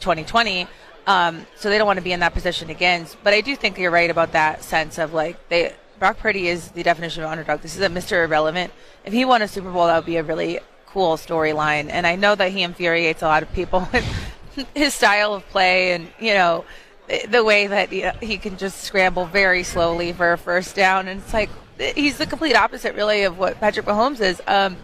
2020. 0.00 0.68
Um, 1.06 1.46
so 1.56 1.70
they 1.70 1.78
don't 1.78 1.86
want 1.86 1.96
to 1.96 2.02
be 2.02 2.12
in 2.12 2.20
that 2.20 2.34
position 2.34 2.68
again. 2.68 3.06
But 3.24 3.32
I 3.32 3.40
do 3.40 3.56
think 3.56 3.78
you're 3.78 3.90
right 3.90 4.10
about 4.10 4.32
that 4.32 4.62
sense 4.62 4.98
of 4.98 5.14
like 5.14 5.48
they. 5.48 5.74
Brock 5.98 6.18
Purdy 6.18 6.46
is 6.46 6.68
the 6.68 6.84
definition 6.84 7.24
of 7.24 7.30
underdog. 7.30 7.60
This 7.60 7.74
is 7.74 7.82
a 7.82 7.88
Mr. 7.88 8.24
Irrelevant. 8.24 8.72
If 9.04 9.12
he 9.12 9.24
won 9.24 9.42
a 9.42 9.48
Super 9.48 9.72
Bowl, 9.72 9.86
that 9.86 9.96
would 9.96 10.06
be 10.06 10.16
a 10.16 10.22
really 10.22 10.60
cool 10.86 11.16
storyline. 11.16 11.88
And 11.90 12.06
I 12.06 12.14
know 12.14 12.36
that 12.36 12.52
he 12.52 12.62
infuriates 12.62 13.22
a 13.22 13.26
lot 13.26 13.42
of 13.42 13.52
people 13.52 13.88
with 13.92 14.04
his 14.74 14.94
style 14.94 15.34
of 15.34 15.48
play 15.48 15.92
and 15.92 16.08
you 16.20 16.34
know 16.34 16.64
the 17.28 17.42
way 17.42 17.66
that 17.66 17.88
he, 17.90 18.08
he 18.20 18.36
can 18.36 18.56
just 18.56 18.82
scramble 18.82 19.24
very 19.24 19.62
slowly 19.62 20.12
for 20.12 20.32
a 20.32 20.38
first 20.38 20.76
down, 20.76 21.08
and 21.08 21.20
it's 21.20 21.32
like 21.32 21.48
he's 21.78 22.18
the 22.18 22.26
complete 22.26 22.54
opposite, 22.54 22.94
really, 22.94 23.22
of 23.22 23.38
what 23.38 23.58
Patrick 23.60 23.86
Mahomes 23.86 24.20
is. 24.20 24.40
Um, 24.46 24.76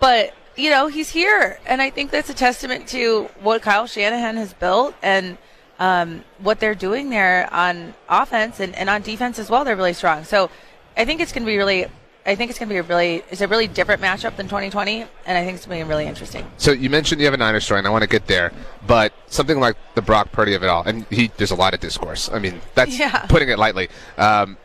but 0.00 0.34
you 0.56 0.70
know, 0.70 0.88
he's 0.88 1.08
here, 1.10 1.58
and 1.66 1.80
I 1.80 1.90
think 1.90 2.10
that's 2.10 2.28
a 2.30 2.34
testament 2.34 2.88
to 2.88 3.28
what 3.40 3.62
Kyle 3.62 3.86
Shanahan 3.86 4.36
has 4.36 4.52
built 4.54 4.94
and 5.02 5.38
um, 5.78 6.24
what 6.38 6.58
they're 6.58 6.74
doing 6.74 7.10
there 7.10 7.48
on 7.52 7.94
offense 8.08 8.58
and, 8.58 8.74
and 8.74 8.90
on 8.90 9.02
defense 9.02 9.38
as 9.38 9.48
well. 9.48 9.64
They're 9.64 9.76
really 9.76 9.92
strong. 9.92 10.24
So 10.24 10.50
I 10.96 11.04
think 11.04 11.20
it's 11.20 11.32
going 11.32 11.44
to 11.44 11.46
be 11.46 11.56
really. 11.56 11.86
I 12.26 12.34
think 12.34 12.50
it's 12.50 12.58
going 12.58 12.68
to 12.68 12.74
be 12.74 12.78
a 12.78 12.82
really 12.82 13.22
it's 13.30 13.40
a 13.40 13.48
really 13.48 13.68
different 13.68 14.02
matchup 14.02 14.36
than 14.36 14.46
2020, 14.46 15.02
and 15.24 15.38
I 15.38 15.44
think 15.44 15.56
it's 15.56 15.64
going 15.64 15.78
to 15.78 15.84
be 15.86 15.88
really 15.88 16.04
interesting. 16.06 16.44
So 16.58 16.72
you 16.72 16.90
mentioned 16.90 17.20
you 17.20 17.26
have 17.26 17.32
a 17.32 17.38
Niners 17.38 17.64
story, 17.64 17.78
and 17.78 17.86
I 17.86 17.90
want 17.90 18.02
to 18.02 18.08
get 18.08 18.26
there. 18.26 18.52
But 18.86 19.14
something 19.28 19.58
like 19.60 19.76
the 19.94 20.02
Brock 20.02 20.30
Purdy 20.32 20.52
of 20.54 20.62
it 20.62 20.68
all, 20.68 20.82
and 20.82 21.06
he 21.08 21.30
there's 21.38 21.52
a 21.52 21.56
lot 21.56 21.72
of 21.72 21.80
discourse. 21.80 22.28
I 22.30 22.38
mean, 22.38 22.60
that's 22.74 22.98
Yeah. 22.98 23.24
putting 23.28 23.48
it 23.48 23.58
lightly. 23.58 23.88
Um, 24.18 24.58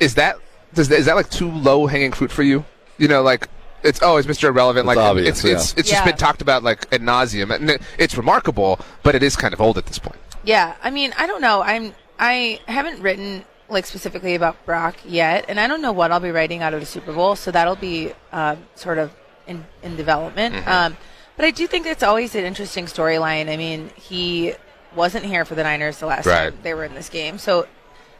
is 0.00 0.14
that 0.14 0.36
does 0.74 0.88
that, 0.88 0.98
is 0.98 1.06
that 1.06 1.16
like 1.16 1.30
too 1.30 1.50
low 1.50 1.86
hanging 1.86 2.12
fruit 2.12 2.30
for 2.30 2.42
you? 2.42 2.64
You 2.98 3.08
know, 3.08 3.22
like 3.22 3.48
it's 3.82 4.00
oh, 4.02 4.16
it's 4.16 4.26
Mr. 4.26 4.44
Irrelevant. 4.48 4.84
It's 4.88 4.96
like 4.96 4.98
obvious, 4.98 5.28
it's 5.28 5.44
yeah. 5.44 5.52
it's 5.52 5.74
it's 5.74 5.88
Yeah. 5.90 5.94
just 5.96 6.04
been 6.06 6.16
talked 6.16 6.42
about 6.42 6.62
like 6.62 6.92
ad 6.92 7.02
nauseum, 7.02 7.54
and 7.54 7.70
it, 7.70 7.82
it's 7.98 8.16
remarkable, 8.16 8.78
but 9.02 9.14
it 9.14 9.22
is 9.22 9.36
kind 9.36 9.52
of 9.54 9.60
old 9.60 9.78
at 9.78 9.86
this 9.86 9.98
point. 9.98 10.18
Yeah, 10.44 10.74
I 10.82 10.90
mean, 10.90 11.12
I 11.18 11.26
don't 11.26 11.40
know. 11.40 11.62
I'm 11.62 11.94
I 12.18 12.60
haven't 12.66 13.00
written 13.02 13.44
like 13.68 13.84
specifically 13.86 14.34
about 14.34 14.64
Brock 14.64 14.96
yet, 15.04 15.44
and 15.48 15.58
I 15.58 15.66
don't 15.66 15.82
know 15.82 15.92
what 15.92 16.10
I'll 16.12 16.20
be 16.20 16.30
writing 16.30 16.62
out 16.62 16.72
of 16.74 16.80
the 16.80 16.86
Super 16.86 17.12
Bowl, 17.12 17.36
so 17.36 17.50
that'll 17.50 17.76
be 17.76 18.12
um, 18.32 18.58
sort 18.74 18.98
of 18.98 19.12
in 19.46 19.64
in 19.82 19.96
development. 19.96 20.66
Um, 20.66 20.96
but 21.36 21.44
I 21.44 21.50
do 21.50 21.66
think 21.66 21.84
it's 21.86 22.02
always 22.02 22.34
an 22.34 22.44
interesting 22.44 22.86
storyline. 22.86 23.50
I 23.50 23.56
mean, 23.56 23.90
he 23.94 24.54
wasn't 24.94 25.26
here 25.26 25.44
for 25.44 25.54
the 25.54 25.62
Niners 25.64 25.98
the 25.98 26.06
last 26.06 26.24
Right. 26.26 26.50
time 26.50 26.58
they 26.62 26.72
were 26.74 26.84
in 26.84 26.94
this 26.94 27.08
game, 27.10 27.38
so 27.38 27.66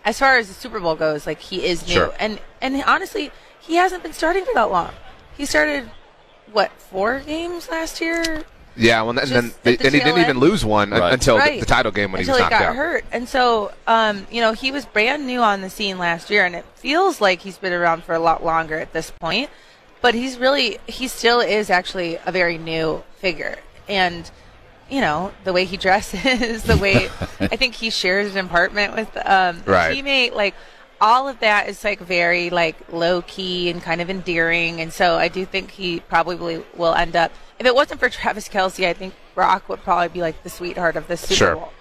as 0.07 0.19
far 0.19 0.39
as 0.39 0.49
the 0.49 0.55
Super 0.55 0.81
Bowl 0.81 0.95
goes, 0.95 1.27
like 1.27 1.41
he 1.41 1.67
is 1.67 1.87
new, 1.87 1.93
Sure. 1.95 2.15
and 2.19 2.41
and 2.63 2.83
honestly, 2.87 3.31
he 3.61 3.75
hasn't 3.75 4.03
been 4.03 4.15
starting 4.15 4.45
for 4.47 4.55
that 4.55 4.71
long. 4.71 4.93
He 5.37 5.45
started 5.45 5.91
what 6.53 6.71
four 6.73 7.21
games 7.21 7.69
last 7.69 8.01
year? 8.01 8.45
Yeah, 8.79 9.01
well, 9.03 9.11
and 9.11 9.19
then 9.19 9.27
Just 9.49 9.63
they, 9.65 9.73
at 9.73 9.79
the 9.81 9.87
and 9.87 9.95
he 9.95 10.01
didn't 10.01 10.21
even 10.21 10.39
lose 10.39 10.63
one 10.65 10.91
Right. 10.91 11.13
until 11.15 11.37
the, 11.37 11.41
Right. 11.41 11.61
the 11.61 11.67
title 11.67 11.91
game 11.93 12.13
when 12.13 12.21
until 12.21 12.37
he 12.37 12.43
was 12.43 12.51
knocked 12.51 12.61
got 12.63 12.71
out. 12.71 12.77
hurt. 12.77 13.05
And 13.11 13.27
so, 13.27 13.73
um, 13.87 14.27
you 14.31 14.43
know, 14.43 14.53
he 14.53 14.71
was 14.71 14.85
brand 14.85 15.27
new 15.27 15.41
on 15.41 15.63
the 15.63 15.71
scene 15.71 15.99
last 15.99 16.29
year, 16.31 16.45
and 16.45 16.55
it 16.55 16.65
feels 16.75 17.19
like 17.21 17.41
he's 17.41 17.57
been 17.57 17.73
around 17.73 18.05
for 18.05 18.15
a 18.15 18.19
lot 18.19 18.45
longer 18.45 18.79
at 18.79 18.93
this 18.93 19.11
point. 19.11 19.49
But 20.03 20.13
he's 20.15 20.37
really, 20.39 20.79
he 20.87 21.09
still 21.09 21.41
is 21.41 21.71
actually 21.71 22.19
a 22.27 22.31
very 22.31 22.59
new 22.59 23.03
figure. 23.19 23.57
And, 23.89 24.31
you 24.91 25.01
know, 25.01 25.33
the 25.45 25.53
way 25.53 25.65
he 25.65 25.77
dresses, 25.77 26.63
the 26.65 26.77
way 26.77 27.09
I 27.41 27.57
think 27.57 27.75
he 27.75 27.91
shares 27.91 28.35
an 28.37 28.47
apartment 28.47 28.95
with 28.95 29.17
um, 29.27 29.63
a 29.67 29.71
Right. 29.71 29.97
teammate, 29.97 30.35
like 30.35 30.55
all 31.01 31.29
of 31.29 31.41
that 31.41 31.69
is 31.69 31.85
like 31.85 32.01
very 32.01 32.49
like 32.51 32.77
low 32.93 33.21
key 33.23 33.69
and 33.71 33.83
kind 33.83 34.01
of 34.01 34.09
endearing. 34.09 34.81
And 34.81 34.93
so 34.93 35.17
I 35.17 35.29
do 35.29 35.45
think 35.45 35.71
he 35.73 36.01
probably 36.01 36.65
will 36.77 36.95
end 36.95 37.17
up. 37.17 37.33
If 37.59 37.67
it 37.67 37.75
wasn't 37.75 38.01
for 38.01 38.09
Travis 38.09 38.49
Kelce, 38.49 38.87
I 38.87 38.93
think 38.93 39.15
Brock 39.35 39.69
would 39.69 39.83
probably 39.83 40.09
be 40.09 40.21
like 40.21 40.43
the 40.43 40.51
sweetheart 40.51 40.97
of 40.97 41.07
the 41.09 41.17
Super 41.17 41.35
Sure. 41.35 41.55
Bowl. 41.57 41.73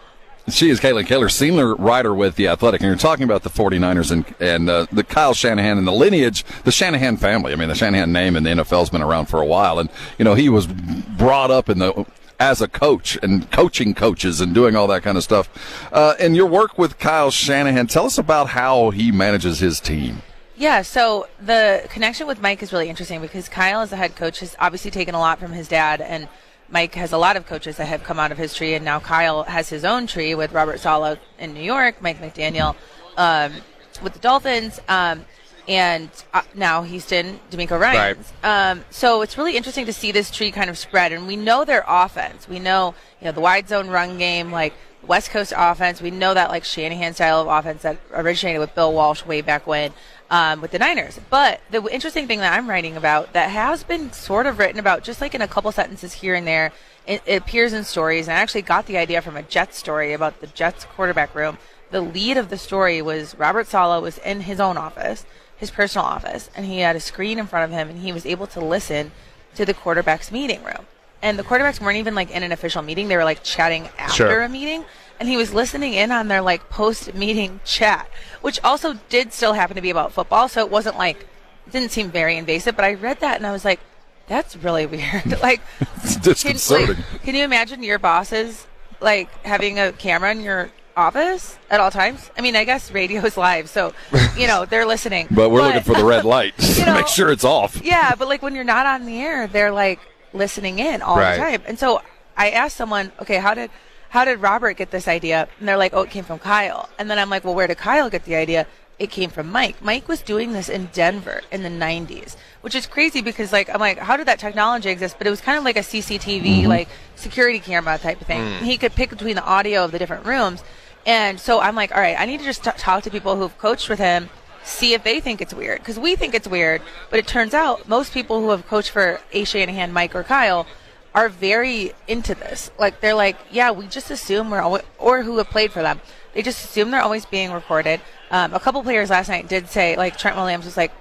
She 0.48 0.70
is 0.70 0.80
Caitlin 0.80 1.06
Kahler, 1.08 1.32
senior 1.32 1.74
writer 1.74 2.14
with 2.14 2.36
The 2.36 2.50
Athletic, 2.50 2.82
and 2.82 2.88
you're 2.88 2.96
talking 2.98 3.24
about 3.24 3.42
the 3.42 3.50
49ers 3.50 4.12
and, 4.12 4.26
and 4.40 4.70
uh, 4.70 4.86
the 4.92 5.04
Kyle 5.04 5.34
Shanahan 5.34 5.80
and 5.80 5.88
the 5.88 5.92
lineage, 5.92 6.46
the 6.66 6.72
Shanahan 6.72 7.18
family. 7.18 7.52
I 7.52 7.56
mean, 7.56 7.68
the 7.68 7.74
Shanahan 7.74 8.12
name 8.12 8.36
in 8.36 8.44
the 8.44 8.52
NFL's 8.52 8.92
been 8.92 9.02
around 9.02 9.26
for 9.26 9.42
a 9.42 9.46
while, 9.46 9.80
and, 9.80 9.90
you 10.20 10.24
know, 10.26 10.36
he 10.36 10.48
was 10.50 10.68
brought 10.68 11.50
up 11.50 11.68
in 11.68 11.80
the 11.80 12.06
as 12.40 12.62
a 12.62 12.68
coach 12.68 13.18
and 13.22 13.50
coaching 13.52 13.94
coaches 13.94 14.42
and 14.42 14.54
doing 14.54 14.76
all 14.76 14.88
that 14.88 15.04
kind 15.04 15.18
of 15.18 15.24
stuff. 15.24 15.50
Uh, 15.92 16.16
and 16.20 16.36
your 16.36 16.48
work 16.48 16.78
with 16.78 17.00
Kyle 17.00 17.32
Shanahan, 17.32 17.88
tell 17.88 18.06
us 18.06 18.18
about 18.18 18.50
how 18.50 18.90
he 18.90 19.12
manages 19.12 19.60
his 19.60 19.80
team. 19.80 20.22
Yeah, 20.58 20.84
so 20.84 21.28
the 21.40 21.86
connection 21.90 22.28
with 22.28 22.42
Mike 22.42 22.64
is 22.64 22.72
really 22.72 22.90
interesting 22.90 23.22
because 23.22 23.50
Kyle, 23.50 23.82
as 23.82 23.92
a 23.92 23.98
head 23.98 24.16
coach, 24.16 24.40
has 24.40 24.56
obviously 24.60 24.90
taken 24.90 25.14
a 25.14 25.20
lot 25.20 25.38
from 25.38 25.52
his 25.52 25.68
dad, 25.68 26.00
and 26.00 26.30
Mike 26.70 26.96
has 26.96 27.12
a 27.12 27.18
lot 27.18 27.36
of 27.36 27.46
coaches 27.46 27.76
that 27.78 27.88
have 27.88 28.04
come 28.04 28.20
out 28.20 28.32
of 28.32 28.38
his 28.38 28.54
tree, 28.54 28.74
and 28.74 28.86
now 28.86 29.00
Kyle 29.00 29.44
has 29.44 29.70
his 29.70 29.84
own 29.84 30.08
tree 30.08 30.34
with 30.34 30.54
Robert 30.54 30.80
Saleh 30.80 31.20
in 31.40 31.54
New 31.54 31.62
York, 31.62 32.02
Mike 32.02 32.20
McDaniel 32.20 32.76
um, 33.18 33.54
with 34.02 34.14
the 34.14 34.20
Dolphins, 34.20 34.80
um, 34.88 35.26
and 35.68 36.10
uh, 36.34 36.44
now 36.54 36.84
Houston, 36.84 37.40
DeMeco 37.52 37.80
Ryans. 37.80 38.32
Um, 38.44 38.84
so 38.90 39.22
it's 39.22 39.38
really 39.38 39.58
interesting 39.58 39.86
to 39.86 39.94
see 39.94 40.12
this 40.12 40.32
tree 40.32 40.52
kind 40.52 40.70
of 40.70 40.78
spread, 40.78 41.12
and 41.12 41.28
we 41.28 41.36
know 41.36 41.66
their 41.66 41.84
offense. 41.88 42.48
We 42.48 42.60
know, 42.60 42.94
you 43.20 43.26
know, 43.26 43.32
the 43.32 43.42
wide 43.42 43.68
zone 43.68 43.88
run 43.90 44.18
game, 44.18 44.52
like 44.52 44.74
West 45.08 45.32
Coast 45.32 45.54
offense. 45.56 46.02
We 46.02 46.12
know 46.12 46.34
that 46.34 46.50
like 46.50 46.64
Shanahan 46.64 47.14
style 47.14 47.42
of 47.42 47.48
offense 47.48 47.84
that 47.84 47.98
originated 48.14 48.60
with 48.60 48.76
Bill 48.76 48.94
Walsh 48.94 49.26
way 49.26 49.42
back 49.42 49.68
when 49.68 49.94
um, 50.30 50.62
with 50.62 50.72
the 50.72 50.80
Niners. 50.80 51.20
But 51.30 51.62
the 51.72 51.84
interesting 51.86 52.28
thing 52.28 52.40
that 52.40 52.54
I'm 52.54 52.70
writing 52.70 52.98
about 52.98 53.34
that 53.34 53.50
has 53.50 53.84
been 53.84 54.12
sort 54.12 54.46
of 54.46 54.60
written 54.60 54.80
about, 54.80 55.04
just 55.04 55.22
like 55.22 55.36
in 55.36 55.42
a 55.42 55.48
couple 55.48 55.72
sentences 55.72 56.14
here 56.14 56.36
and 56.36 56.48
there, 56.48 56.72
it, 57.06 57.22
it 57.26 57.42
appears 57.42 57.74
in 57.74 57.84
stories. 57.84 58.28
And 58.28 58.38
I 58.38 58.42
actually 58.42 58.64
got 58.64 58.86
the 58.88 58.98
idea 58.98 59.22
from 59.22 59.38
a 59.38 59.44
Jets 59.44 59.78
story 59.78 60.14
about 60.14 60.42
the 60.42 60.48
Jets 60.48 60.86
quarterback 60.86 61.34
room. 61.36 61.58
The 61.92 62.02
lead 62.02 62.38
of 62.38 62.50
the 62.50 62.58
story 62.58 63.02
was 63.02 63.36
Robert 63.38 63.68
Saleh 63.68 64.02
was 64.02 64.18
in 64.20 64.42
his 64.42 64.60
own 64.60 64.76
office 64.78 65.26
his 65.58 65.72
personal 65.72 66.06
office, 66.06 66.50
and 66.56 66.66
he 66.66 66.80
had 66.80 66.96
a 66.96 67.00
screen 67.00 67.40
in 67.40 67.48
front 67.48 67.72
of 67.72 67.78
him, 67.78 67.90
and 67.90 68.00
he 68.00 68.12
was 68.12 68.26
able 68.26 68.48
to 68.48 68.60
listen 68.60 69.12
to 69.56 69.66
the 69.66 69.74
quarterback's 69.74 70.32
meeting 70.32 70.64
room. 70.64 70.86
And 71.22 71.40
the 71.40 71.44
quarterbacks 71.44 71.80
weren't 71.80 71.98
even 71.98 72.14
like 72.14 72.30
in 72.30 72.44
an 72.44 72.52
official 72.52 72.82
meeting; 72.82 73.08
they 73.08 73.16
were 73.18 73.24
like 73.24 73.42
chatting 73.44 73.90
after 73.98 74.16
Sure. 74.16 74.42
a 74.44 74.50
meeting. 74.50 74.86
And 75.18 75.30
he 75.30 75.38
was 75.38 75.54
listening 75.54 75.94
in 75.94 76.12
on 76.12 76.28
their 76.28 76.42
like 76.42 76.70
post-meeting 76.70 77.62
chat, 77.64 78.10
which 78.42 78.60
also 78.66 78.96
did 79.08 79.32
still 79.32 79.54
happen 79.54 79.76
to 79.78 79.82
be 79.82 79.90
about 79.90 80.12
football. 80.12 80.50
So 80.50 80.60
it 80.60 80.70
wasn't 80.70 80.98
like 80.98 81.22
it 81.66 81.72
didn't 81.72 81.92
seem 81.92 82.12
very 82.12 82.38
invasive. 82.38 82.76
But 82.76 82.84
I 82.84 82.96
read 82.96 83.22
that 83.22 83.38
and 83.38 83.48
I 83.48 83.54
was 83.54 83.64
like, 83.64 83.80
that's 84.28 84.58
really 84.58 84.86
weird. 84.96 85.26
like, 85.42 85.62
It's 86.04 86.44
can, 86.44 86.58
like, 86.88 86.98
can 87.24 87.34
you 87.34 87.46
imagine 87.46 87.82
your 87.82 87.98
bosses 87.98 88.68
like 89.00 89.30
having 89.46 89.80
a 89.80 89.94
camera 89.94 90.32
in 90.32 90.42
your 90.42 90.70
office 90.98 91.58
at 91.70 91.80
all 91.80 91.92
times? 91.92 92.30
I 92.38 92.42
mean, 92.42 92.56
I 92.56 92.64
guess 92.64 92.92
radio 92.92 93.22
is 93.26 93.38
live, 93.50 93.70
so 93.70 93.94
you 94.38 94.48
know 94.48 94.66
they're 94.66 94.86
listening. 94.86 95.28
but 95.32 95.50
we're 95.50 95.62
looking 95.62 95.84
for 95.84 95.94
the 95.96 96.06
red 96.06 96.26
light 96.26 96.54
You 96.60 96.74
to 96.76 96.86
know- 96.86 96.94
make 96.96 97.08
sure 97.08 97.32
it's 97.32 97.44
off. 97.44 97.82
yeah, 97.84 98.16
but 98.18 98.28
like 98.28 98.42
when 98.42 98.56
you're 98.56 98.64
not 98.64 98.86
on 98.86 99.06
the 99.06 99.20
air, 99.20 99.48
they're 99.48 99.72
like 99.72 100.00
listening 100.34 100.80
in 100.80 101.02
all 101.02 101.18
Right. 101.18 101.36
the 101.36 101.42
time. 101.42 101.62
And 101.68 101.80
so 101.80 102.02
I 102.38 102.52
asked 102.52 102.76
someone, 102.78 103.12
okay, 103.22 103.38
how 103.38 103.54
did 103.54 103.70
how 104.10 104.24
did 104.26 104.40
Robert 104.40 104.74
get 104.78 104.92
this 104.92 105.08
idea? 105.08 105.48
And 105.60 105.68
they're 105.68 105.78
like, 105.78 105.94
oh, 105.94 106.02
it 106.04 106.10
came 106.10 106.24
from 106.24 106.40
Kyle. 106.40 106.90
And 106.98 107.10
then 107.10 107.20
I'm 107.20 107.30
like, 107.30 107.44
well, 107.44 107.56
where 107.56 107.68
did 107.68 107.78
Kyle 107.78 108.10
get 108.10 108.24
the 108.24 108.36
idea? 108.36 108.66
It 108.98 109.12
came 109.12 109.30
from 109.30 109.52
Mike. 109.52 109.82
Mike 109.82 110.08
was 110.08 110.22
doing 110.22 110.54
this 110.54 110.70
in 110.70 110.86
Denver 110.94 111.42
in 111.52 111.64
the 111.64 111.70
90s, 111.70 112.38
which 112.62 112.76
is 112.76 112.88
crazy 112.88 113.22
because 113.22 113.52
like 113.52 113.70
I'm 113.70 113.80
like, 113.82 113.98
how 113.98 114.16
did 114.16 114.28
that 114.28 114.40
technology 114.40 114.90
exist? 114.90 115.18
But 115.18 115.28
it 115.28 115.32
was 115.32 115.42
kind 115.42 115.58
of 115.58 115.66
like 115.66 115.76
a 115.76 115.82
CCTV, 115.82 116.44
mm-hmm. 116.44 116.70
like 116.70 116.88
security 117.18 117.60
camera 117.60 117.98
type 117.98 118.22
of 118.22 118.28
thing. 118.28 118.40
And 118.40 118.66
he 118.66 118.78
could 118.78 118.94
pick 118.94 119.10
between 119.10 119.36
the 119.36 119.44
audio 119.44 119.84
of 119.84 119.92
the 119.92 120.00
different 120.00 120.26
rooms. 120.26 120.64
And 121.06 121.40
so 121.40 121.60
I'm 121.60 121.76
like, 121.76 121.92
all 121.92 122.02
right, 122.02 122.20
I 122.20 122.26
need 122.26 122.40
to 122.40 122.46
just 122.46 122.64
t- 122.64 122.72
talk 122.78 123.04
to 123.04 123.12
people 123.12 123.36
who've 123.36 123.58
coached 123.58 123.90
with 123.90 124.00
him 124.00 124.30
see 124.64 124.94
if 124.94 125.04
they 125.04 125.20
think 125.20 125.42
it's 125.42 125.54
weird. 125.54 125.80
Because 125.80 126.00
we 126.00 126.16
think 126.16 126.34
it's 126.34 126.48
weird 126.48 126.82
but 127.10 127.20
it 127.20 127.28
turns 127.28 127.54
out 127.54 127.88
most 127.88 128.14
people 128.14 128.42
who 128.42 128.50
have 128.50 128.68
coached 128.68 128.90
for 128.90 129.20
a 129.32 129.44
shanahan 129.44 129.94
mike 129.94 130.16
or 130.16 130.24
kyle 130.24 130.66
are 131.14 131.30
very 131.30 131.94
into 132.08 132.36
this. 132.36 132.72
Like 132.78 133.00
they're 133.00 133.14
like 133.14 133.38
yeah 133.52 133.72
we 133.72 133.88
just 133.88 134.12
assume 134.12 134.50
we're 134.50 134.62
always 134.62 134.84
or 134.98 135.24
who 135.24 135.38
have 135.38 135.50
played 135.50 135.72
for 135.72 135.82
them. 135.82 136.02
They 136.34 136.42
just 136.42 136.66
assume 136.66 136.92
they're 136.92 137.02
always 137.02 137.26
being 137.26 137.52
recorded. 137.52 138.02
Um, 138.32 138.54
a 138.54 138.60
couple 138.60 138.82
players 138.84 139.10
last 139.10 139.30
night 139.30 139.48
did 139.48 139.70
say 139.70 139.96
like 139.96 140.18
trent 140.18 140.36
williams 140.36 140.66
was 140.66 140.76
like 140.76 140.92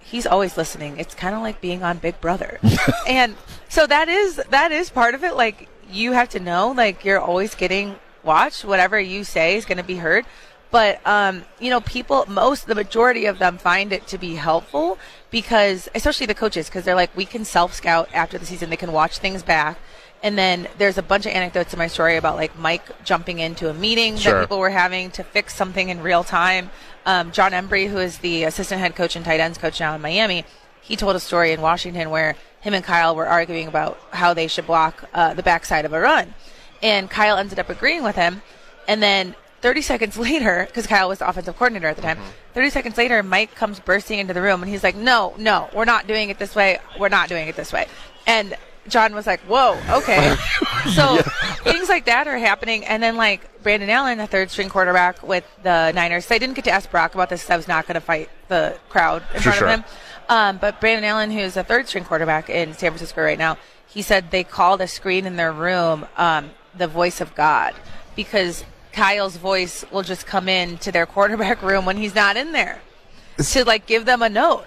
he's 0.00 0.26
always 0.26 0.56
listening. 0.56 0.98
It's 0.98 1.14
kind 1.14 1.34
of 1.34 1.40
like 1.40 1.60
being 1.60 1.82
on 1.82 1.98
big 1.98 2.20
brother. 2.20 2.58
And 3.06 3.36
so 3.68 3.86
that 3.86 4.08
is 4.08 4.36
that 4.50 4.72
is 4.72 4.90
part 4.90 5.14
of 5.14 5.24
it. 5.24 5.36
Like 5.36 5.68
you 5.90 6.12
have 6.12 6.28
to 6.30 6.40
know 6.40 6.72
like 6.72 7.04
you're 7.04 7.20
always 7.20 7.54
getting 7.54 7.96
watched 8.24 8.64
whatever 8.64 8.98
you 9.00 9.24
say 9.24 9.56
is 9.56 9.64
going 9.64 9.78
to 9.78 9.84
be 9.84 9.96
heard. 9.96 10.24
But 10.70 11.06
um, 11.06 11.44
you 11.60 11.68
know 11.68 11.80
people 11.82 12.24
most 12.28 12.66
the 12.66 12.74
majority 12.74 13.26
of 13.26 13.38
them 13.38 13.58
find 13.58 13.92
it 13.92 14.06
to 14.06 14.16
be 14.18 14.36
helpful 14.36 14.98
because 15.30 15.88
especially 15.94 16.24
the 16.26 16.34
coaches 16.34 16.66
because 16.68 16.84
they're 16.84 16.94
like 16.94 17.14
we 17.14 17.26
can 17.26 17.44
self 17.44 17.74
scout 17.74 18.08
after 18.14 18.38
the 18.38 18.46
season. 18.46 18.70
They 18.70 18.76
can 18.76 18.92
watch 18.92 19.18
things 19.18 19.42
back. 19.42 19.78
And 20.24 20.38
then 20.38 20.68
there's 20.78 20.98
a 20.98 21.02
bunch 21.02 21.26
of 21.26 21.32
anecdotes 21.32 21.72
in 21.72 21.78
my 21.78 21.88
story 21.88 22.16
about 22.16 22.36
like 22.36 22.56
mike 22.58 23.04
jumping 23.04 23.38
into 23.40 23.68
a 23.68 23.74
meeting 23.74 24.16
Sure. 24.16 24.32
that 24.34 24.40
people 24.42 24.58
were 24.60 24.70
having 24.70 25.10
to 25.12 25.24
fix 25.24 25.54
something 25.54 25.88
in 25.90 26.00
real 26.00 26.24
time. 26.24 26.70
Um, 27.04 27.32
jon 27.32 27.50
embree 27.52 27.88
who 27.88 27.98
is 27.98 28.18
the 28.18 28.44
assistant 28.44 28.80
head 28.80 28.94
coach 28.94 29.16
and 29.16 29.24
tight 29.24 29.40
ends 29.40 29.58
coach 29.58 29.80
now 29.80 29.92
in 29.96 30.00
miami 30.00 30.44
he 30.80 30.94
told 30.94 31.16
a 31.16 31.20
story 31.20 31.50
in 31.50 31.60
washington 31.60 32.10
where 32.10 32.36
him 32.60 32.74
and 32.74 32.84
kyle 32.84 33.16
were 33.16 33.26
arguing 33.26 33.66
about 33.66 33.98
how 34.12 34.32
they 34.32 34.46
should 34.46 34.68
block 34.68 35.08
uh, 35.12 35.34
the 35.34 35.42
backside 35.42 35.84
of 35.84 35.92
a 35.92 36.00
run 36.00 36.32
and 36.82 37.08
Kyle 37.08 37.36
ended 37.36 37.58
up 37.58 37.68
agreeing 37.68 38.02
with 38.02 38.16
him. 38.16 38.42
And 38.88 39.02
then 39.02 39.34
30 39.60 39.82
seconds 39.82 40.18
later, 40.18 40.64
because 40.66 40.86
Kyle 40.86 41.08
was 41.08 41.20
the 41.20 41.28
offensive 41.28 41.56
coordinator 41.56 41.88
at 41.88 41.96
the 41.96 42.02
time, 42.02 42.18
30 42.54 42.70
seconds 42.70 42.98
later, 42.98 43.22
Mike 43.22 43.54
comes 43.54 43.80
bursting 43.80 44.18
into 44.18 44.34
the 44.34 44.42
room 44.42 44.62
and 44.62 44.70
he's 44.70 44.82
like, 44.82 44.96
No, 44.96 45.34
no, 45.38 45.70
we're 45.74 45.84
not 45.84 46.06
doing 46.06 46.28
it 46.28 46.38
this 46.38 46.54
way. 46.54 46.78
We're 46.98 47.08
not 47.08 47.28
doing 47.28 47.48
it 47.48 47.56
this 47.56 47.72
way. 47.72 47.86
And 48.26 48.56
John 48.88 49.14
was 49.14 49.26
like, 49.26 49.40
Whoa, 49.40 49.78
okay. 49.88 50.36
so 50.94 51.18
things 51.62 51.88
like 51.88 52.06
that 52.06 52.26
are 52.26 52.38
happening. 52.38 52.84
And 52.84 53.02
then, 53.02 53.16
like, 53.16 53.62
Brandon 53.62 53.88
Allen, 53.88 54.18
the 54.18 54.26
third 54.26 54.50
string 54.50 54.68
quarterback 54.68 55.22
with 55.22 55.44
the 55.62 55.92
Niners. 55.92 56.26
So 56.26 56.34
I 56.34 56.38
didn't 56.38 56.54
get 56.54 56.64
to 56.64 56.72
ask 56.72 56.90
Brock 56.90 57.14
about 57.14 57.28
this 57.28 57.48
I 57.48 57.56
was 57.56 57.68
not 57.68 57.86
going 57.86 57.94
to 57.94 58.00
fight 58.00 58.28
the 58.48 58.76
crowd 58.88 59.22
in 59.34 59.40
front 59.40 59.58
sure. 59.58 59.68
of 59.68 59.74
him. 59.78 59.84
Um, 60.28 60.58
but 60.58 60.80
Brandon 60.80 61.04
Allen, 61.04 61.30
who's 61.30 61.56
a 61.56 61.64
third 61.64 61.88
string 61.88 62.04
quarterback 62.04 62.50
in 62.50 62.72
San 62.74 62.90
Francisco 62.90 63.22
right 63.22 63.38
now, 63.38 63.56
he 63.86 64.02
said 64.02 64.30
they 64.30 64.44
called 64.44 64.80
a 64.80 64.88
screen 64.88 65.26
in 65.26 65.36
their 65.36 65.52
room 65.52 66.06
um, 66.16 66.50
the 66.76 66.86
voice 66.86 67.20
of 67.20 67.34
God 67.34 67.74
because 68.16 68.64
Kyle's 68.92 69.36
voice 69.36 69.84
will 69.90 70.02
just 70.02 70.26
come 70.26 70.48
in 70.48 70.78
to 70.78 70.92
their 70.92 71.06
quarterback 71.06 71.62
room 71.70 71.84
when 71.86 71.96
he's 71.96 72.14
not 72.14 72.36
in 72.36 72.52
there 72.52 72.80
to 73.50 73.64
like 73.64 73.86
give 73.86 74.04
them 74.04 74.22
a 74.22 74.28
note. 74.28 74.64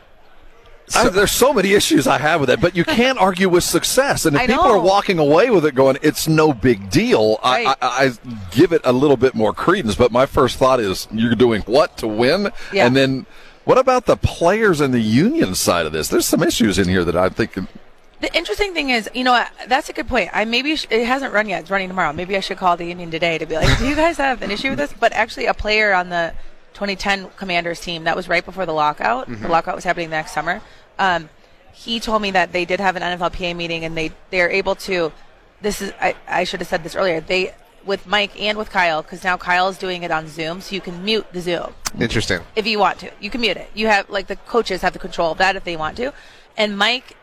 I- 0.95 1.09
there's 1.09 1.31
so 1.31 1.51
many 1.51 1.73
issues 1.73 2.05
I 2.05 2.19
have 2.19 2.39
with 2.41 2.49
it, 2.51 2.61
but 2.61 2.75
you 2.75 2.83
can't 2.83 3.17
argue 3.17 3.49
with 3.49 3.63
success. 3.63 4.25
And 4.25 4.35
if 4.35 4.41
I 4.43 4.47
people 4.47 4.65
know. 4.65 4.71
are 4.73 4.79
walking 4.79 5.17
away 5.17 5.49
with 5.49 5.65
it 5.65 5.73
going, 5.73 5.97
it's 6.03 6.27
no 6.27 6.53
big 6.53 6.91
deal, 6.91 7.39
I, 7.43 7.65
I, 7.65 7.75
I 7.81 8.11
give 8.51 8.71
it 8.71 8.81
a 8.83 8.91
little 8.93 9.17
bit 9.17 9.33
more 9.33 9.51
credence. 9.51 9.95
But 9.95 10.11
my 10.11 10.27
first 10.27 10.57
thought 10.57 10.79
is, 10.79 11.07
you're 11.11 11.33
doing 11.35 11.61
what 11.61 11.97
to 11.97 12.07
win? 12.07 12.51
Yeah. 12.71 12.85
And 12.85 12.95
then 12.95 13.25
what 13.63 13.79
about 13.79 14.05
the 14.05 14.15
players 14.15 14.79
and 14.79 14.93
the 14.93 14.99
union 14.99 15.55
side 15.55 15.87
of 15.87 15.91
this? 15.91 16.07
There's 16.09 16.27
some 16.27 16.43
issues 16.43 16.77
in 16.77 16.87
here 16.87 17.03
that 17.03 17.15
I 17.15 17.29
think. 17.29 17.57
The 18.21 18.33
interesting 18.35 18.73
thing 18.73 18.89
is, 18.89 19.09
you 19.13 19.23
know, 19.23 19.43
that's 19.67 19.89
a 19.89 19.93
good 19.93 20.07
point. 20.07 20.29
I 20.33 20.45
maybe 20.45 20.75
sh- 20.77 20.87
it 20.89 21.05
hasn't 21.05 21.33
run 21.33 21.49
yet. 21.49 21.61
It's 21.61 21.69
running 21.69 21.89
tomorrow. 21.89 22.13
Maybe 22.13 22.37
I 22.37 22.39
should 22.39 22.57
call 22.57 22.77
the 22.77 22.85
union 22.85 23.11
today 23.11 23.37
to 23.37 23.45
be 23.45 23.55
like, 23.55 23.77
"Do 23.77 23.87
you 23.87 23.95
guys 23.95 24.17
have 24.17 24.41
an 24.41 24.51
issue 24.51 24.69
with 24.69 24.79
this?" 24.79 24.93
But 24.93 25.11
actually, 25.13 25.47
a 25.47 25.53
player 25.53 25.93
on 25.93 26.09
the 26.09 26.33
2010 26.73 27.29
Commanders 27.37 27.79
team 27.81 28.05
that 28.05 28.15
was 28.15 28.27
right 28.29 28.45
before 28.45 28.65
the 28.65 28.73
lockout. 28.73 29.27
The 29.27 29.47
lockout 29.47 29.75
was 29.75 29.83
happening 29.83 30.09
the 30.09 30.15
next 30.15 30.33
summer. 30.33 30.61
Um, 30.97 31.29
he 31.73 31.99
told 31.99 32.21
me 32.21 32.31
that 32.31 32.53
they 32.53 32.63
did 32.63 32.79
have 32.79 32.95
an 32.95 33.01
NFLPA 33.01 33.55
meeting 33.55 33.83
and 33.83 33.97
they 33.97 34.11
they're 34.29 34.49
able 34.49 34.75
to. 34.75 35.11
This 35.61 35.81
is 35.81 35.91
I, 35.99 36.15
I 36.27 36.43
should 36.45 36.61
have 36.61 36.69
said 36.69 36.83
this 36.83 36.95
earlier. 36.95 37.19
They 37.19 37.53
with 37.85 38.07
Mike 38.07 38.39
and 38.41 38.57
with 38.57 38.69
Kyle 38.69 39.01
because 39.01 39.23
now 39.23 39.37
Kyle 39.37 39.67
is 39.67 39.77
doing 39.77 40.03
it 40.03 40.11
on 40.11 40.27
Zoom, 40.27 40.61
so 40.61 40.73
you 40.73 40.81
can 40.81 41.03
mute 41.03 41.25
the 41.33 41.41
Zoom 41.41 41.73
Interesting. 41.99 42.39
if 42.55 42.65
you 42.65 42.79
want 42.79 42.99
to. 42.99 43.11
You 43.19 43.29
can 43.29 43.41
mute 43.41 43.57
it. 43.57 43.69
You 43.73 43.87
have 43.87 44.09
like 44.09 44.27
the 44.27 44.35
coaches 44.37 44.81
have 44.81 44.93
the 44.93 44.99
control 44.99 45.31
of 45.33 45.37
that 45.37 45.55
if 45.55 45.63
they 45.63 45.75
want 45.75 45.97
to. 45.97 46.13
And 46.57 46.77
Mike, 46.77 47.15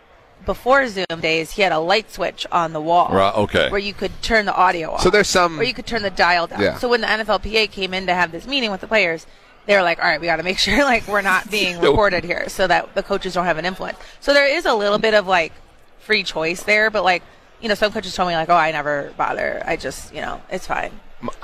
before 0.45 0.87
Zoom 0.89 1.21
days, 1.21 1.53
he 1.53 1.63
had 1.63 1.73
a 1.73 1.79
light 1.79 2.11
switch 2.11 2.47
on 2.53 2.73
the 2.73 2.81
wall, 2.81 3.09
Right, 3.13 3.35
okay. 3.35 3.71
where 3.71 3.81
you 3.81 3.95
could 3.95 4.11
turn 4.23 4.47
the 4.47 4.55
audio 4.55 4.93
off. 4.93 5.03
So 5.03 5.11
there's 5.11 5.29
some- 5.29 5.59
or 5.59 5.63
you 5.63 5.75
could 5.75 5.87
turn 5.87 6.03
the 6.03 6.11
dial 6.11 6.47
down. 6.47 6.61
Yeah. 6.61 6.79
So 6.79 6.89
when 6.89 7.01
the 7.01 7.07
NFLPA 7.11 7.71
came 7.71 7.95
in 7.95 8.07
to 8.07 8.15
have 8.15 8.33
this 8.33 8.47
meeting 8.47 8.71
with 8.71 8.81
the 8.81 8.87
players. 8.89 9.27
They 9.65 9.77
were 9.77 9.83
like, 9.83 10.01
all 10.01 10.07
right, 10.07 10.21
we 10.21 10.27
got 10.27 10.37
to 10.37 10.43
make 10.43 10.59
sure 10.67 10.83
like 10.85 11.07
we're 11.07 11.23
not 11.23 11.49
being 11.49 11.79
recorded 11.81 12.25
here, 12.25 12.49
so 12.49 12.67
that 12.67 12.95
the 12.97 13.03
coaches 13.03 13.35
don't 13.35 13.45
have 13.45 13.59
an 13.59 13.65
influence. 13.65 13.97
So 14.21 14.35
there 14.35 14.47
is 14.47 14.67
a 14.67 14.75
little 14.75 14.99
bit 14.99 15.15
of 15.15 15.29
like 15.29 15.53
free 16.01 16.25
choice 16.25 16.65
there, 16.65 16.91
but 16.91 17.05
like 17.05 17.23
you 17.61 17.69
know, 17.69 17.77
some 17.77 17.93
coaches 17.93 18.13
told 18.17 18.29
me 18.29 18.35
like, 18.35 18.49
oh, 18.49 18.57
I 18.57 18.73
never 18.73 19.13
bother. 19.17 19.63
I 19.65 19.77
just 19.77 20.13
you 20.13 20.21
know, 20.21 20.43
it's 20.51 20.67
fine. 20.67 20.91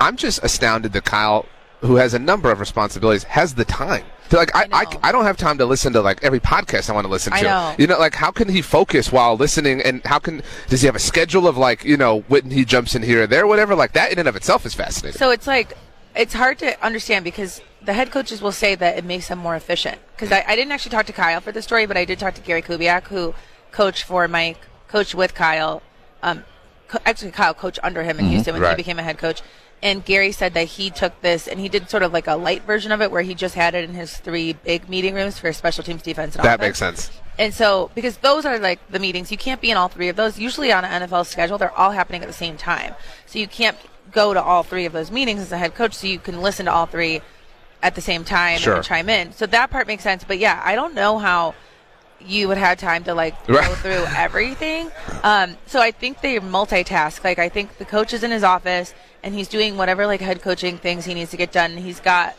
I'm 0.01 0.17
just 0.17 0.43
astounded 0.43 0.91
that 0.91 1.05
Kyle, 1.05 1.45
who 1.79 1.95
has 1.95 2.13
a 2.13 2.19
number 2.19 2.51
of 2.51 2.59
responsibilities, 2.59 3.23
has 3.23 3.55
the 3.55 3.63
time. 3.63 4.03
Like 4.31 4.55
I, 4.55 4.67
I, 4.71 4.83
know. 4.83 4.99
I, 5.03 5.11
don't 5.11 5.25
have 5.25 5.37
time 5.37 5.57
to 5.57 5.65
listen 5.65 5.93
to 5.93 6.01
like 6.01 6.23
every 6.23 6.39
podcast 6.39 6.89
I 6.89 6.93
want 6.93 7.05
to 7.05 7.11
listen 7.11 7.33
I 7.33 7.39
to. 7.39 7.45
know. 7.45 7.75
You 7.77 7.87
know, 7.87 7.97
like 7.97 8.15
how 8.15 8.31
can 8.31 8.47
he 8.49 8.61
focus 8.61 9.11
while 9.11 9.35
listening? 9.35 9.81
And 9.81 10.03
how 10.05 10.19
can 10.19 10.41
does 10.67 10.81
he 10.81 10.85
have 10.85 10.95
a 10.95 10.99
schedule 10.99 11.47
of 11.47 11.57
like 11.57 11.83
you 11.83 11.97
know 11.97 12.21
when 12.27 12.51
he 12.51 12.65
jumps 12.65 12.95
in 12.95 13.03
here 13.03 13.23
or 13.23 13.27
there, 13.27 13.47
whatever? 13.47 13.75
Like 13.75 13.93
that 13.93 14.11
in 14.11 14.19
and 14.19 14.27
of 14.27 14.35
itself 14.35 14.65
is 14.65 14.73
fascinating. 14.75 15.17
So 15.17 15.31
it's 15.31 15.47
like 15.47 15.75
it's 16.15 16.33
hard 16.33 16.59
to 16.59 16.83
understand 16.85 17.23
because 17.23 17.61
the 17.81 17.93
head 17.93 18.11
coaches 18.11 18.41
will 18.41 18.51
say 18.51 18.75
that 18.75 18.97
it 18.97 19.05
makes 19.05 19.27
them 19.29 19.39
more 19.39 19.55
efficient. 19.55 19.99
Because 20.15 20.31
I, 20.31 20.43
I 20.47 20.55
didn't 20.55 20.71
actually 20.71 20.91
talk 20.91 21.05
to 21.07 21.13
Kyle 21.13 21.41
for 21.41 21.51
the 21.51 21.61
story, 21.61 21.85
but 21.85 21.97
I 21.97 22.05
did 22.05 22.19
talk 22.19 22.33
to 22.35 22.41
Gary 22.41 22.61
Kubiak, 22.61 23.03
who 23.07 23.33
coached 23.71 24.03
for 24.03 24.27
Mike, 24.27 24.59
coached 24.87 25.15
with 25.15 25.33
Kyle. 25.33 25.81
Um, 26.21 26.43
co- 26.87 26.99
actually, 27.05 27.31
Kyle 27.31 27.53
coached 27.53 27.79
under 27.83 28.03
him 28.03 28.19
in 28.19 28.25
Houston 28.25 28.53
when 28.53 28.61
Right. 28.61 28.71
he 28.71 28.75
became 28.75 28.99
a 28.99 29.03
head 29.03 29.17
coach. 29.17 29.41
And 29.81 30.03
Gary 30.03 30.31
said 30.33 30.53
that 30.55 30.65
he 30.67 30.89
took 30.89 31.21
this 31.21 31.47
and 31.47 31.57
he 31.59 31.69
did 31.69 31.89
sort 31.89 32.03
of 32.03 32.11
like 32.11 32.27
a 32.27 32.35
light 32.35 32.63
version 32.63 32.91
of 32.91 33.01
it, 33.01 33.11
where 33.11 33.21
he 33.21 33.33
just 33.33 33.55
had 33.55 33.75
it 33.75 33.85
in 33.89 33.95
his 33.95 34.17
three 34.17 34.53
big 34.53 34.89
meeting 34.89 35.15
rooms 35.15 35.39
for 35.39 35.53
special 35.53 35.83
teams, 35.85 36.01
defense, 36.01 36.35
and 36.35 36.43
that 36.43 36.55
offense. 36.59 36.67
makes 36.67 36.79
sense. 36.79 37.11
And 37.37 37.53
so, 37.53 37.89
because 37.95 38.17
those 38.17 38.43
are 38.45 38.59
like 38.59 38.85
the 38.91 38.99
meetings, 38.99 39.31
you 39.31 39.37
can't 39.37 39.61
be 39.61 39.71
in 39.71 39.77
all 39.77 39.87
three 39.87 40.09
of 40.09 40.17
those. 40.17 40.37
Usually 40.37 40.73
on 40.73 40.83
an 40.83 41.03
NFL 41.07 41.25
schedule, 41.25 41.57
they're 41.57 41.71
all 41.71 41.91
happening 41.91 42.21
at 42.21 42.27
the 42.27 42.33
same 42.33 42.57
time. 42.57 42.93
So 43.25 43.39
you 43.39 43.47
can't 43.47 43.77
go 44.11 44.33
to 44.33 44.41
all 44.43 44.63
three 44.63 44.85
of 44.85 44.91
those 44.91 45.11
meetings 45.11 45.39
as 45.39 45.51
a 45.53 45.57
head 45.57 45.75
coach, 45.75 45.93
so 45.93 46.07
you 46.07 46.19
can 46.19 46.41
listen 46.41 46.65
to 46.65 46.73
all 46.73 46.85
three 46.85 47.21
at 47.81 47.95
the 47.95 48.01
same 48.01 48.25
time 48.25 48.57
Sure. 48.59 48.75
and 48.75 48.83
chime 48.83 49.07
in. 49.07 49.31
So 49.31 49.45
that 49.45 49.69
part 49.71 49.87
makes 49.87 50.03
sense. 50.03 50.25
But 50.25 50.39
yeah, 50.39 50.61
I 50.65 50.75
don't 50.75 50.93
know 50.93 51.17
how 51.17 51.55
you 52.19 52.49
would 52.49 52.57
have 52.57 52.77
time 52.77 53.05
to 53.05 53.13
like 53.13 53.47
go 53.47 53.61
through 53.75 54.03
everything. 54.17 54.91
Um, 55.23 55.55
so 55.67 55.79
I 55.79 55.91
think 55.91 56.19
they 56.19 56.37
multitask. 56.39 57.23
Like 57.23 57.39
I 57.39 57.47
think 57.47 57.77
the 57.77 57.85
coach 57.85 58.11
is 58.11 58.23
in 58.23 58.31
his 58.31 58.43
office 58.43 58.93
and 59.23 59.33
he's 59.33 59.47
doing 59.47 59.77
whatever 59.77 60.05
like 60.05 60.21
head 60.21 60.41
coaching 60.41 60.77
things 60.77 61.05
he 61.05 61.13
needs 61.13 61.31
to 61.31 61.37
get 61.37 61.51
done. 61.51 61.77
He's 61.77 61.99
got 61.99 62.35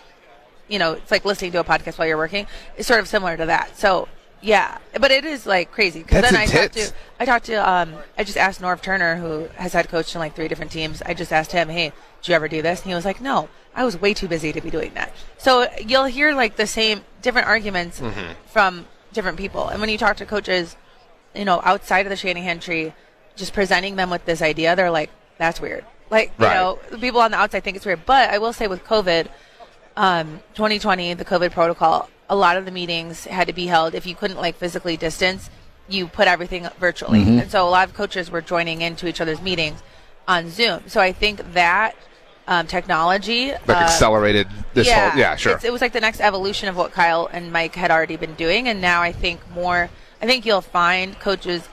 you 0.69 0.79
know, 0.79 0.93
it's 0.93 1.11
like 1.11 1.25
listening 1.25 1.53
to 1.53 1.61
a 1.61 1.65
podcast 1.65 1.99
while 1.99 2.07
you're 2.07 2.17
working. 2.17 2.47
It's 2.77 2.87
sort 2.87 3.01
of 3.01 3.09
similar 3.09 3.37
to 3.37 3.47
that. 3.47 3.77
So 3.77 4.09
yeah, 4.41 4.79
but 4.99 5.11
it 5.11 5.25
is 5.25 5.45
like 5.45 5.71
crazy 5.71 6.03
because 6.03 6.23
That's 6.23 6.33
then 6.33 6.41
I 6.41 6.47
talked 6.47 6.75
to 6.75 6.93
I 7.19 7.25
talked 7.27 7.47
to 7.47 7.69
um 7.69 7.95
I 8.17 8.25
just 8.25 8.39
asked 8.39 8.63
Norv 8.63 8.81
Turner 8.81 9.17
who 9.17 9.49
has 9.57 9.73
head 9.75 9.89
coached 9.89 10.15
in 10.15 10.21
like 10.21 10.35
three 10.35 10.49
different 10.49 10.71
teams. 10.71 11.03
I 11.03 11.13
just 11.13 11.33
asked 11.33 11.53
him, 11.53 11.69
hey, 11.69 11.93
"Do 12.23 12.33
you 12.33 12.37
ever 12.37 12.49
do 12.49 12.63
this?" 12.63 12.81
And 12.81 12.89
he 12.89 12.95
was 12.95 13.05
like, 13.05 13.21
"No, 13.21 13.49
I 13.75 13.85
was 13.85 14.01
way 14.01 14.15
too 14.15 14.29
busy 14.29 14.53
to 14.53 14.61
be 14.61 14.71
doing 14.71 14.95
that." 14.95 15.13
So 15.37 15.67
you'll 15.87 16.07
hear 16.07 16.33
like 16.35 16.57
the 16.57 16.67
same 16.67 17.03
different 17.21 17.49
arguments 17.49 18.01
from 18.47 18.87
different 19.13 19.37
people, 19.37 19.69
and 19.69 19.81
when 19.81 19.91
you 19.91 19.99
talk 19.99 20.17
to 20.19 20.27
coaches, 20.27 20.77
you 21.35 21.45
know, 21.45 21.61
outside 21.65 22.07
of 22.07 22.11
the 22.11 22.17
Shanahan 22.17 22.61
tree, 22.61 22.95
just 23.37 23.53
presenting 23.53 23.97
them 23.97 24.09
with 24.09 24.25
this 24.25 24.41
idea, 24.41 24.75
they're 24.75 24.91
like, 24.91 25.11
"That's 25.37 25.61
weird." 25.61 25.85
Like 26.11 26.33
you 26.39 26.47
Right. 26.47 26.55
know, 26.55 26.79
the 26.91 26.99
people 26.99 27.21
on 27.21 27.31
the 27.31 27.37
outside 27.37 27.63
think 27.65 27.77
it's 27.77 27.87
weird, 27.87 28.05
but 28.05 28.31
I 28.31 28.39
will 28.39 28.53
say 28.53 28.67
with 28.67 28.85
COVID, 28.85 29.29
um, 29.97 30.41
2020, 30.55 31.15
the 31.15 31.25
COVID 31.25 31.53
protocol, 31.53 32.09
a 32.29 32.37
lot 32.37 32.57
of 32.57 32.65
the 32.65 32.71
meetings 32.71 33.25
had 33.25 33.47
to 33.47 33.53
be 33.53 33.67
held. 33.67 33.95
If 33.95 34.07
you 34.07 34.15
couldn't 34.15 34.39
like 34.39 34.57
physically 34.57 34.97
distance, 34.97 35.51
you 35.89 36.07
put 36.07 36.29
everything 36.29 36.69
virtually. 36.79 37.21
Mm-hmm. 37.21 37.39
And 37.41 37.51
so 37.51 37.67
a 37.67 37.71
lot 37.71 37.89
of 37.89 37.95
coaches 37.95 38.31
were 38.31 38.41
joining 38.41 38.83
into 38.83 39.09
each 39.09 39.21
other's 39.21 39.41
meetings 39.41 39.83
on 40.29 40.49
Zoom. 40.51 40.83
So 40.87 41.01
I 41.01 41.13
think 41.13 41.55
that 41.55 41.97
um, 42.47 42.67
technology, 42.67 43.51
Like 43.51 43.69
uh, 43.69 43.73
accelerated 43.81 44.49
this 44.75 44.87
yeah, 44.87 45.11
whole. 45.11 45.19
Yeah, 45.19 45.37
sure. 45.37 45.59
it 45.63 45.73
was 45.73 45.81
like 45.81 45.93
the 45.93 46.01
next 46.01 46.21
evolution 46.21 46.69
of 46.69 46.77
what 46.77 46.93
Kyle 46.93 47.29
and 47.33 47.53
Mike 47.53 47.75
had 47.75 47.91
already 47.91 48.17
been 48.17 48.35
doing, 48.35 48.69
and 48.69 48.81
now 48.81 49.03
I 49.03 49.13
think 49.13 49.41
more. 49.55 49.91
I 50.21 50.27
think 50.27 50.45
you'll 50.45 50.61
find 50.61 51.19
coaches 51.19 51.69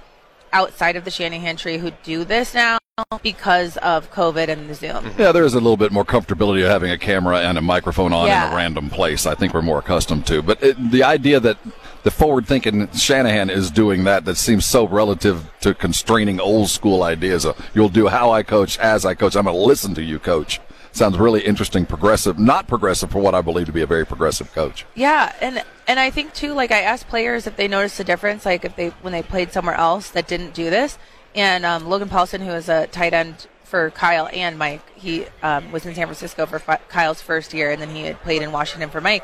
outside 0.53 0.95
of 0.95 1.03
the 1.03 1.11
Shanahan 1.11 1.55
tree 1.57 1.77
who 1.77 1.91
do 2.03 2.23
this 2.23 2.53
now 2.53 2.77
because 3.21 3.77
of 3.77 4.11
COVID 4.11 4.47
and 4.47 4.67
the 4.67 4.73
Zoom. 4.73 4.95
Mm-hmm. 4.95 5.21
Yeah, 5.21 5.31
there 5.31 5.45
is 5.45 5.53
a 5.53 5.59
little 5.59 5.77
bit 5.77 5.91
more 5.91 6.03
comfortability 6.03 6.63
of 6.63 6.71
having 6.71 6.89
a 6.89 6.97
camera 6.97 7.41
and 7.41 7.55
a 7.55 7.61
microphone 7.61 8.11
on 8.11 8.25
in 8.25 8.31
a 8.31 8.55
random 8.55 8.89
place. 8.89 9.27
I 9.27 9.35
think 9.35 9.53
we're 9.53 9.61
more 9.61 9.77
accustomed 9.77 10.25
to. 10.27 10.41
But 10.41 10.63
it, 10.63 10.91
the 10.91 11.03
idea 11.03 11.39
that 11.39 11.59
the 12.01 12.09
forward-thinking 12.09 12.91
Shanahan 12.93 13.51
is 13.51 13.69
doing 13.69 14.05
that 14.05 14.25
that 14.25 14.35
seems 14.37 14.65
so 14.65 14.87
relative 14.87 15.47
to 15.61 15.75
constraining 15.75 16.39
old 16.39 16.69
school 16.69 17.03
ideas. 17.03 17.45
Of, 17.45 17.69
You'll 17.75 17.89
do 17.89 18.07
how 18.07 18.31
I 18.31 18.41
coach, 18.41 18.79
as 18.79 19.05
I 19.05 19.13
coach. 19.13 19.35
I'm 19.35 19.43
going 19.43 19.55
to 19.55 19.61
listen 19.61 19.93
to 19.93 20.01
you, 20.01 20.17
coach. 20.17 20.59
Sounds 20.91 21.19
really 21.19 21.41
interesting, 21.41 21.85
progressive, 21.85 22.39
not 22.39 22.67
progressive 22.67 23.11
for 23.11 23.19
what 23.19 23.35
I 23.35 23.41
believe 23.41 23.67
to 23.67 23.71
be 23.71 23.83
a 23.83 23.87
very 23.87 24.07
progressive 24.07 24.51
coach. 24.53 24.87
Yeah, 24.95 25.35
and 25.39 25.63
and 25.87 25.99
I 25.99 26.09
think 26.09 26.33
too, 26.33 26.53
like 26.53 26.71
I 26.71 26.81
asked 26.81 27.07
players 27.07 27.45
if 27.45 27.55
they 27.55 27.67
noticed 27.67 27.99
a 27.99 28.03
difference, 28.03 28.47
like 28.47 28.65
if 28.65 28.75
they 28.75 28.87
when 29.03 29.13
they 29.13 29.21
played 29.21 29.51
somewhere 29.51 29.75
else 29.75 30.09
that 30.09 30.27
didn't 30.27 30.55
do 30.55 30.71
this. 30.71 30.97
And 31.37 31.65
um, 31.65 31.87
Logan 31.87 32.09
Paulsen, 32.09 32.43
who 32.43 32.51
is 32.51 32.67
a 32.67 32.87
tight 32.87 33.13
end 33.13 33.47
for 33.63 33.91
Kyle 33.91 34.27
and 34.33 34.57
Mike, 34.57 34.81
he 34.95 35.25
um, 35.43 35.71
was 35.71 35.85
in 35.85 35.93
San 35.93 36.07
Francisco 36.07 36.45
for 36.45 36.57
fi- 36.57 36.81
Kyle's 36.89 37.21
first 37.21 37.53
year, 37.53 37.71
and 37.71 37.81
then 37.81 37.89
he 37.89 38.03
had 38.03 38.19
played 38.21 38.41
in 38.41 38.51
Washington 38.51 38.89
for 38.89 38.99
Mike. 38.99 39.23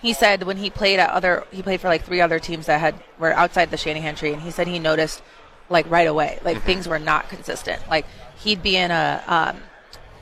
He 0.00 0.12
said 0.12 0.42
when 0.42 0.58
he 0.58 0.68
played 0.68 0.98
at 0.98 1.10
other, 1.10 1.44
he 1.50 1.62
played 1.62 1.80
for 1.80 1.88
like 1.88 2.04
three 2.04 2.20
other 2.20 2.38
teams 2.38 2.66
that 2.66 2.78
had 2.78 2.94
were 3.18 3.32
outside 3.32 3.70
the 3.70 3.78
Shanahan 3.78 4.14
tree, 4.14 4.32
and 4.32 4.42
he 4.42 4.50
said 4.50 4.68
he 4.68 4.78
noticed 4.78 5.22
like 5.70 5.90
right 5.90 6.06
away, 6.06 6.38
like 6.44 6.62
things 6.62 6.86
were 6.86 6.98
not 6.98 7.28
consistent. 7.28 7.82
Like 7.88 8.04
he'd 8.38 8.62
be 8.62 8.76
in 8.76 8.90
a 8.90 9.24
um, 9.26 9.62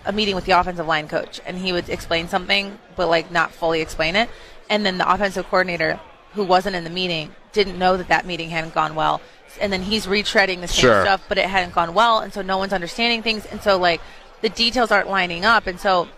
a 0.06 0.12
meeting 0.12 0.34
with 0.34 0.44
the 0.44 0.52
offensive 0.52 0.86
line 0.86 1.08
coach 1.08 1.40
and 1.46 1.56
he 1.58 1.72
would 1.72 1.88
explain 1.88 2.28
something 2.28 2.78
but 2.96 3.08
like 3.08 3.30
not 3.30 3.52
fully 3.52 3.80
explain 3.80 4.16
it 4.16 4.28
and 4.68 4.84
then 4.84 4.98
the 4.98 5.12
offensive 5.12 5.46
coordinator 5.48 5.98
who 6.32 6.44
wasn't 6.44 6.74
in 6.74 6.84
the 6.84 6.90
meeting 6.90 7.34
didn't 7.52 7.78
know 7.78 7.96
that 7.96 8.08
that 8.08 8.26
meeting 8.26 8.50
hadn't 8.50 8.74
gone 8.74 8.94
well 8.94 9.20
and 9.60 9.72
then 9.72 9.82
he's 9.82 10.06
retreading 10.06 10.60
the 10.60 10.68
same 10.68 10.82
Sure. 10.82 11.02
stuff 11.04 11.22
but 11.28 11.38
it 11.38 11.46
hadn't 11.46 11.74
gone 11.74 11.94
well 11.94 12.18
and 12.20 12.32
so 12.32 12.42
no 12.42 12.58
one's 12.58 12.72
understanding 12.72 13.22
things 13.22 13.46
and 13.46 13.62
so 13.62 13.76
like 13.78 14.00
the 14.40 14.48
details 14.48 14.90
aren't 14.90 15.08
lining 15.08 15.44
up 15.44 15.66
and 15.66 15.78
so 15.80 16.08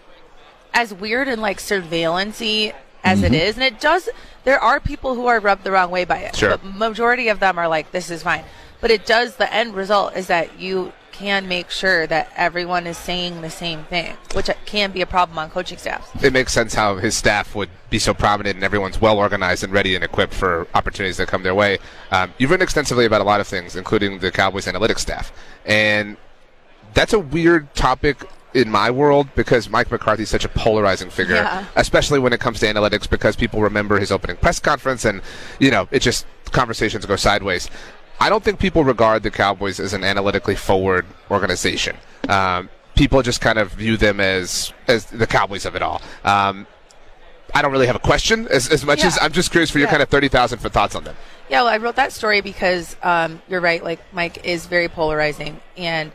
as 0.75 0.93
weird 0.93 1.29
and 1.29 1.41
like 1.43 1.59
surveillancy 1.59 2.73
as 3.05 3.19
Mm-hmm. 3.23 3.35
it 3.35 3.35
is 3.35 3.55
and 3.57 3.65
it 3.65 3.81
does 3.81 4.09
there 4.45 4.59
are 4.61 4.81
people 4.81 5.15
who 5.15 5.27
are 5.27 5.39
rubbed 5.41 5.65
the 5.65 5.71
wrong 5.71 5.91
way 5.91 6.05
by 6.05 6.19
it 6.19 6.35
Sure. 6.37 6.51
but 6.51 6.65
majority 6.65 7.29
of 7.29 7.39
them 7.41 7.59
are 7.59 7.69
like 7.69 7.93
this 7.93 8.11
is 8.11 8.23
fine 8.23 8.45
but 8.81 8.91
it 8.91 9.07
does 9.07 9.37
the 9.37 9.53
end 9.53 9.75
result 9.75 10.17
is 10.17 10.27
that 10.27 10.59
you 10.61 10.93
can 11.19 11.49
make 11.49 11.71
sure 11.71 12.07
that 12.07 12.31
everyone 12.37 12.87
is 12.87 12.97
saying 12.97 13.41
the 13.41 13.51
same 13.51 13.85
thing 13.85 14.17
which 14.35 14.51
can 14.65 14.91
be 14.93 15.01
a 15.01 15.07
problem 15.07 15.39
on 15.39 15.49
coaching 15.51 15.79
staffs 15.79 16.09
it 16.23 16.33
makes 16.33 16.53
sense 16.53 16.75
how 16.75 16.97
his 16.97 17.17
staff 17.17 17.55
would 17.55 17.71
be 17.91 17.99
so 17.99 18.13
prominent 18.13 18.57
and 18.57 18.65
everyone's 18.65 19.01
well 19.01 19.19
organized 19.19 19.63
and 19.65 19.73
ready 19.73 19.95
and 19.95 20.03
equipped 20.05 20.35
for 20.35 20.67
opportunities 20.75 21.17
that 21.19 21.29
come 21.29 21.43
their 21.45 21.55
way. 21.55 21.79
Um, 22.11 22.33
you've 22.37 22.51
written 22.51 22.65
extensively 22.65 23.05
about 23.05 23.21
a 23.21 23.25
lot 23.25 23.41
of 23.41 23.47
things, 23.47 23.77
including 23.77 24.19
the 24.19 24.33
Cowboys 24.33 24.67
analytics 24.67 24.99
staff. 24.99 25.33
And 25.65 26.17
that's 26.95 27.13
a 27.13 27.19
weird 27.21 27.73
topic 27.75 28.25
in 28.55 28.71
my 28.71 28.91
world 28.91 29.29
because 29.37 29.69
Mike 29.69 29.91
McCarthy 29.91 30.25
is 30.25 30.31
such 30.31 30.45
a 30.45 30.49
polarizing 30.49 31.11
figure, 31.11 31.37
Yeah. 31.37 31.65
especially 31.77 32.19
when 32.19 32.33
it 32.33 32.41
comes 32.41 32.59
to 32.61 32.67
analytics 32.67 33.09
because 33.09 33.37
people 33.37 33.61
remember 33.63 33.99
his 33.99 34.11
opening 34.11 34.37
press 34.37 34.59
conference 34.59 35.05
and, 35.05 35.23
you 35.61 35.71
know, 35.71 35.87
it 35.91 36.01
just 36.01 36.27
conversations 36.53 37.07
go 37.07 37.17
sideways. 37.17 37.71
I 38.21 38.29
don't 38.29 38.43
think 38.43 38.59
people 38.59 38.85
regard 38.85 39.23
the 39.23 39.31
Cowboys 39.31 39.79
as 39.81 39.93
an 39.93 40.03
analytically 40.05 40.55
forward 40.57 41.07
organization. 41.31 41.97
Um, 42.29 42.71
people 42.95 43.23
just 43.23 43.41
kind 43.41 43.59
of 43.59 43.73
view 43.73 43.97
them 43.97 44.21
as 44.21 44.73
as 44.89 45.07
the 45.07 45.27
Cowboys 45.27 45.67
of 45.67 45.77
it 45.77 45.83
all. 45.83 46.01
Um, 46.25 46.67
I 47.55 47.63
don't 47.63 47.73
really 47.73 47.87
have 47.87 47.97
a 47.97 48.01
question 48.01 48.49
as, 48.49 48.69
as 48.71 48.85
much 48.85 49.01
Yeah. 49.01 49.07
as 49.07 49.19
I'm 49.23 49.33
just 49.33 49.51
curious 49.51 49.71
for 49.71 49.79
your 49.79 49.87
Yeah. 49.87 49.93
kind 49.93 50.03
of 50.03 50.09
30,000 50.09 50.59
foot 50.59 50.73
thoughts 50.73 50.95
on 50.95 51.05
them. 51.05 51.17
Yeah, 51.49 51.63
well, 51.63 51.73
I 51.73 51.77
wrote 51.77 51.97
that 51.97 52.13
story 52.13 52.41
because 52.41 52.97
um, 53.03 53.41
you're 53.49 53.61
right. 53.61 53.83
Like 53.85 54.01
Mike 54.13 54.45
is 54.45 54.67
very 54.67 54.89
polarizing, 54.89 55.61
and 55.77 56.11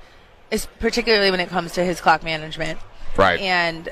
it's 0.52 0.68
particularly 0.80 1.32
when 1.32 1.40
it 1.40 1.50
comes 1.50 1.72
to 1.74 1.84
his 1.86 2.02
clock 2.02 2.24
management, 2.24 2.80
Right. 3.16 3.40
and 3.40 3.90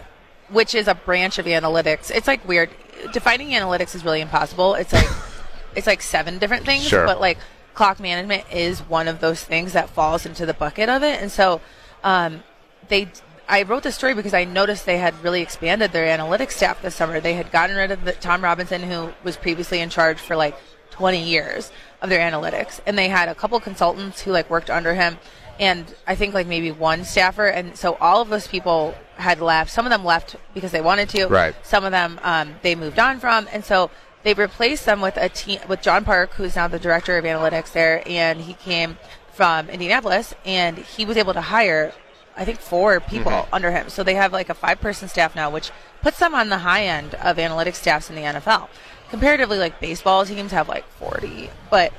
which 0.49 0.75
is 0.75 0.87
a 0.87 0.95
branch 0.95 1.37
of 1.39 1.45
analytics. 1.45 2.11
It's 2.11 2.27
like 2.27 2.45
weird. 2.47 2.69
Defining 3.13 3.49
analytics 3.51 3.95
is 3.95 4.03
really 4.03 4.19
impossible. 4.19 4.73
It's 4.75 4.91
like 4.91 5.07
it's 5.75 5.87
like 5.87 6.01
seven 6.01 6.39
different 6.39 6.65
things, 6.65 6.83
Sure. 6.83 7.05
but 7.05 7.21
like 7.21 7.37
clock 7.79 7.97
management 7.97 8.43
is 8.51 8.81
one 8.81 9.07
of 9.07 9.21
those 9.21 9.41
things 9.41 9.71
that 9.71 9.89
falls 9.89 10.25
into 10.25 10.45
the 10.45 10.53
bucket 10.53 10.89
of 10.89 11.01
it. 11.01 11.21
And 11.21 11.31
so 11.31 11.61
um, 12.03 12.43
they. 12.89 13.07
I 13.47 13.63
wrote 13.63 13.83
this 13.83 13.95
story 13.95 14.13
because 14.13 14.33
I 14.33 14.43
noticed 14.43 14.85
they 14.85 14.97
had 14.97 15.23
really 15.23 15.41
expanded 15.41 15.93
their 15.93 16.05
analytics 16.05 16.51
staff 16.51 16.81
this 16.81 16.93
summer. 16.93 17.21
They 17.21 17.35
had 17.35 17.53
gotten 17.53 17.77
rid 17.77 17.89
of 17.91 18.03
the, 18.03 18.11
Tom 18.11 18.43
Robinson, 18.43 18.83
who 18.83 19.13
was 19.23 19.37
previously 19.37 19.79
in 19.79 19.89
charge 19.89 20.19
for 20.19 20.35
like 20.35 20.55
20 20.91 21.23
years 21.23 21.71
of 22.01 22.09
their 22.09 22.19
analytics, 22.19 22.81
and 22.85 22.97
they 22.97 23.07
had 23.07 23.29
a 23.29 23.33
couple 23.33 23.57
consultants 23.61 24.21
who 24.21 24.31
like 24.33 24.49
worked 24.49 24.69
under 24.69 24.93
him, 24.93 25.17
and 25.57 25.95
I 26.05 26.15
think 26.15 26.33
like 26.33 26.47
maybe 26.47 26.71
one 26.71 27.05
staffer, 27.05 27.47
and 27.47 27.77
so 27.77 27.95
all 28.01 28.21
of 28.21 28.27
those 28.27 28.47
people 28.47 28.93
had 29.15 29.39
left. 29.39 29.71
Some 29.71 29.85
of 29.85 29.89
them 29.89 30.03
left 30.03 30.35
because 30.53 30.71
they 30.71 30.81
wanted 30.81 31.07
to. 31.09 31.27
Right. 31.27 31.55
Some 31.63 31.85
of 31.85 31.91
them 31.91 32.19
um, 32.23 32.55
they 32.61 32.75
moved 32.75 32.99
on 32.99 33.21
from, 33.21 33.47
and 33.53 33.63
so 33.63 33.89
they 34.23 34.33
replaced 34.33 34.85
them 34.85 35.01
with 35.01 35.17
a 35.17 35.29
team 35.29 35.59
with 35.67 35.81
John 35.81 36.03
Park, 36.03 36.33
who's 36.33 36.55
now 36.55 36.67
the 36.67 36.79
director 36.79 37.17
of 37.17 37.25
analytics 37.25 37.71
there, 37.71 38.03
and 38.05 38.41
he 38.41 38.53
came 38.53 38.97
from 39.31 39.69
Indianapolis, 39.69 40.33
and 40.45 40.77
he 40.77 41.05
was 41.05 41.15
able 41.15 41.33
to 41.33 41.41
hire, 41.41 41.93
I 42.35 42.43
think, 42.43 42.59
four 42.59 42.99
people 42.99 43.31
mm-hmm. 43.31 43.55
under 43.55 43.71
him. 43.71 43.89
So 43.89 44.03
they 44.03 44.15
have 44.15 44.33
like 44.33 44.49
a 44.49 44.53
five-person 44.53 45.07
staff 45.07 45.35
now, 45.35 45.49
which 45.49 45.71
puts 46.01 46.19
them 46.19 46.35
on 46.35 46.49
the 46.49 46.59
high 46.59 46.85
end 46.85 47.15
of 47.15 47.37
analytics 47.37 47.75
staffs 47.75 48.09
in 48.09 48.15
the 48.15 48.23
NFL. 48.23 48.67
Comparatively, 49.09 49.57
like 49.57 49.79
baseball 49.79 50.25
teams 50.25 50.51
have 50.51 50.67
like 50.67 50.87
forty, 50.89 51.49
but 51.71 51.93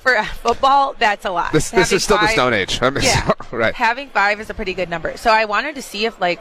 for 0.00 0.22
football, 0.42 0.94
that's 0.98 1.24
a 1.24 1.30
lot. 1.30 1.52
This, 1.52 1.70
this 1.70 1.92
is 1.92 2.02
still 2.02 2.18
the 2.18 2.28
Stone 2.28 2.54
Age. 2.54 2.78
I 2.82 2.90
mean, 2.90 3.04
yeah. 3.04 3.32
right. 3.52 3.74
Having 3.74 4.08
five 4.08 4.40
is 4.40 4.50
a 4.50 4.54
pretty 4.54 4.74
good 4.74 4.88
number. 4.88 5.16
So 5.16 5.30
I 5.30 5.44
wanted 5.44 5.74
to 5.76 5.82
see 5.82 6.06
if 6.06 6.20
like 6.20 6.40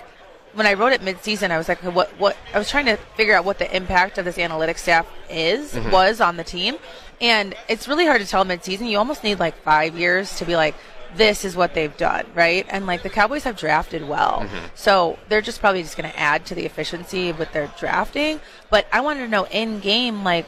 when 0.53 0.65
I 0.65 0.73
wrote 0.73 0.93
it 0.93 1.01
mid-season, 1.03 1.51
I 1.51 1.57
was 1.57 1.67
like, 1.67 1.79
what 1.83 2.09
what 2.19 2.35
I 2.53 2.57
was 2.59 2.69
trying 2.69 2.85
to 2.87 2.97
figure 3.15 3.35
out 3.35 3.45
what 3.45 3.59
the 3.59 3.75
impact 3.75 4.17
of 4.17 4.25
this 4.25 4.37
analytics 4.37 4.79
staff 4.79 5.07
is 5.29 5.73
Mm-hmm. 5.73 5.91
was 5.91 6.19
on 6.21 6.37
the 6.37 6.43
team, 6.43 6.75
and 7.21 7.55
it's 7.67 7.87
really 7.87 8.05
hard 8.05 8.21
to 8.21 8.27
tell 8.27 8.43
mid-season. 8.45 8.87
You 8.87 8.97
almost 8.97 9.23
need 9.23 9.39
like 9.39 9.55
five 9.63 9.97
years 9.97 10.35
to 10.37 10.45
be 10.45 10.55
like. 10.55 10.75
This 11.15 11.43
is 11.43 11.55
what 11.55 11.73
they've 11.73 11.97
done, 11.97 12.27
right? 12.35 12.67
And 12.69 12.85
like 12.85 13.01
the 13.01 13.09
Cowboys 13.09 13.43
have 13.45 13.57
drafted 13.57 14.07
well, 14.07 14.41
Mm-hmm. 14.43 14.65
so 14.75 15.17
they're 15.27 15.41
just 15.41 15.59
probably 15.59 15.81
just 15.81 15.97
going 15.97 16.07
to 16.07 16.19
add 16.19 16.45
to 16.45 16.53
the 16.53 16.67
efficiency 16.67 17.31
with 17.31 17.51
their 17.51 17.65
drafting. 17.79 18.39
But 18.69 18.85
I 18.93 19.01
wanted 19.01 19.21
to 19.21 19.27
know 19.27 19.47
in 19.47 19.79
game, 19.79 20.23
like 20.23 20.45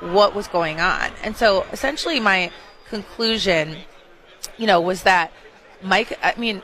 what 0.00 0.34
was 0.34 0.48
going 0.48 0.80
on, 0.80 1.12
and 1.22 1.34
so 1.34 1.62
essentially 1.72 2.20
my 2.20 2.50
conclusion 2.90 3.78
you 4.58 4.66
know, 4.66 4.82
was 4.82 5.04
that 5.04 5.32
Mike, 5.82 6.18
I 6.22 6.34
mean, 6.36 6.60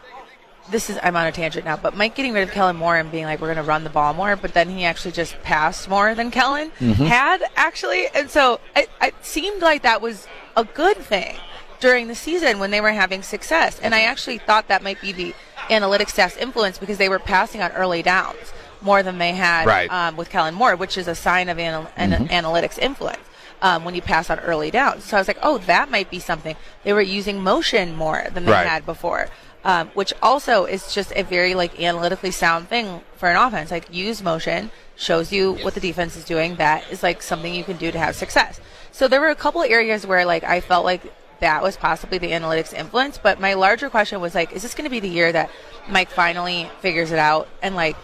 this 0.71 0.91
is, 0.91 0.99
I'm 1.03 1.17
on 1.17 1.27
a 1.27 1.33
tangent 1.33 1.65
now, 1.65 1.77
but 1.77 1.97
Mike 1.97 2.15
getting 2.15 2.33
rid 2.33 2.43
of 2.47 2.51
Kellen 2.53 2.77
Moore 2.77 2.97
and 2.97 3.11
being 3.11 3.25
like, 3.25 3.41
we're 3.41 3.47
going 3.53 3.57
to 3.65 3.69
run 3.69 3.85
the 3.85 3.91
ball 3.91 4.13
more, 4.15 4.37
but 4.37 4.53
then 4.55 4.69
he 4.69 4.85
actually 4.85 5.13
just 5.13 5.41
passed 5.43 5.89
more 5.89 6.15
than 6.15 6.31
Kellen 6.31 6.71
had 6.71 7.43
actually. 7.57 8.07
And 8.15 8.29
so 8.31 8.61
it, 8.77 8.89
it 9.01 9.15
seemed 9.23 9.63
like 9.63 9.83
that 9.83 10.01
was 10.03 10.27
a 10.57 10.65
good 10.65 10.97
thing 10.99 11.37
during 11.81 12.09
the 12.09 12.15
season 12.15 12.59
when 12.59 12.71
they 12.71 12.81
were 12.81 12.93
having 12.93 13.23
success. 13.23 13.79
And 13.81 13.95
I 13.95 14.03
actually 14.03 14.39
thought 14.39 14.69
that 14.69 14.83
might 14.83 15.01
be 15.01 15.13
the 15.13 15.35
analytics 15.71 16.11
staff's 16.11 16.37
influence 16.37 16.79
because 16.79 16.99
they 16.99 17.09
were 17.09 17.19
passing 17.19 17.63
on 17.63 17.71
early 17.73 18.03
downs 18.03 18.53
more 18.83 19.03
than 19.03 19.19
they 19.19 19.33
had 19.33 19.67
Right. 19.67 19.91
um, 19.91 20.17
with 20.17 20.31
Kellen 20.31 20.55
Moore, 20.55 20.77
which 20.77 20.97
is 20.99 21.09
a 21.09 21.15
sign 21.15 21.49
of 21.49 21.59
anal- 21.59 21.89
an 21.97 22.29
analytics 22.29 22.79
influence 22.79 23.19
um, 23.61 23.85
when 23.85 23.95
you 23.95 24.03
pass 24.03 24.31
on 24.31 24.39
early 24.41 24.71
downs. 24.71 25.05
So 25.05 25.17
I 25.17 25.21
was 25.21 25.27
like, 25.29 25.39
oh, 25.43 25.59
that 25.59 25.91
might 25.91 26.11
be 26.11 26.19
something. 26.21 26.55
They 26.85 26.93
were 26.93 27.01
using 27.01 27.41
motion 27.43 27.97
more 27.97 28.27
than 28.33 28.45
they 28.45 28.53
Right. 28.53 28.67
had 28.67 28.87
before, 28.87 29.29
um, 29.65 29.89
which 29.95 30.13
also 30.23 30.65
is 30.65 30.93
just 30.95 31.13
a 31.17 31.23
very 31.23 31.55
like 31.55 31.81
analytically 31.81 32.31
sound 32.31 32.69
thing 32.69 33.01
for 33.17 33.29
an 33.29 33.37
offense. 33.37 33.71
Like 33.71 33.93
use 33.93 34.23
motion 34.23 34.71
shows 34.97 35.33
you 35.33 35.55
what 35.63 35.75
the 35.75 35.81
defense 35.81 36.17
is 36.17 36.25
doing. 36.25 36.57
That 36.57 36.85
is 36.91 37.03
like 37.03 37.23
something 37.23 37.55
you 37.55 37.65
can 37.65 37.77
do 37.77 37.91
to 37.91 37.99
have 37.99 38.15
success. 38.17 38.61
So 38.93 39.09
there 39.09 39.21
were 39.21 39.29
a 39.29 39.35
couple 39.35 39.63
areas 39.63 40.07
where 40.07 40.25
like 40.25 40.45
I 40.45 40.61
felt 40.61 40.85
like 40.85 41.13
that 41.41 41.63
was 41.63 41.77
possibly 41.77 42.19
the 42.19 42.33
analytics 42.33 42.73
influence. 42.73 43.19
But 43.19 43.41
my 43.41 43.55
larger 43.55 43.91
question 43.91 44.21
was 44.21 44.35
like, 44.35 44.53
is 44.53 44.63
this 44.63 44.75
going 44.75 44.85
to 44.85 44.91
be 44.91 45.01
the 45.01 45.09
year 45.09 45.31
that 45.31 45.51
Mike 45.89 46.11
finally 46.11 46.69
figures 46.81 47.13
it 47.13 47.19
out 47.19 47.49
and 47.63 47.77
like 47.77 47.97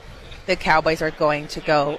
the 0.46 0.54
Cowboys 0.56 1.02
are 1.02 1.10
going 1.10 1.48
to 1.48 1.60
go 1.60 1.98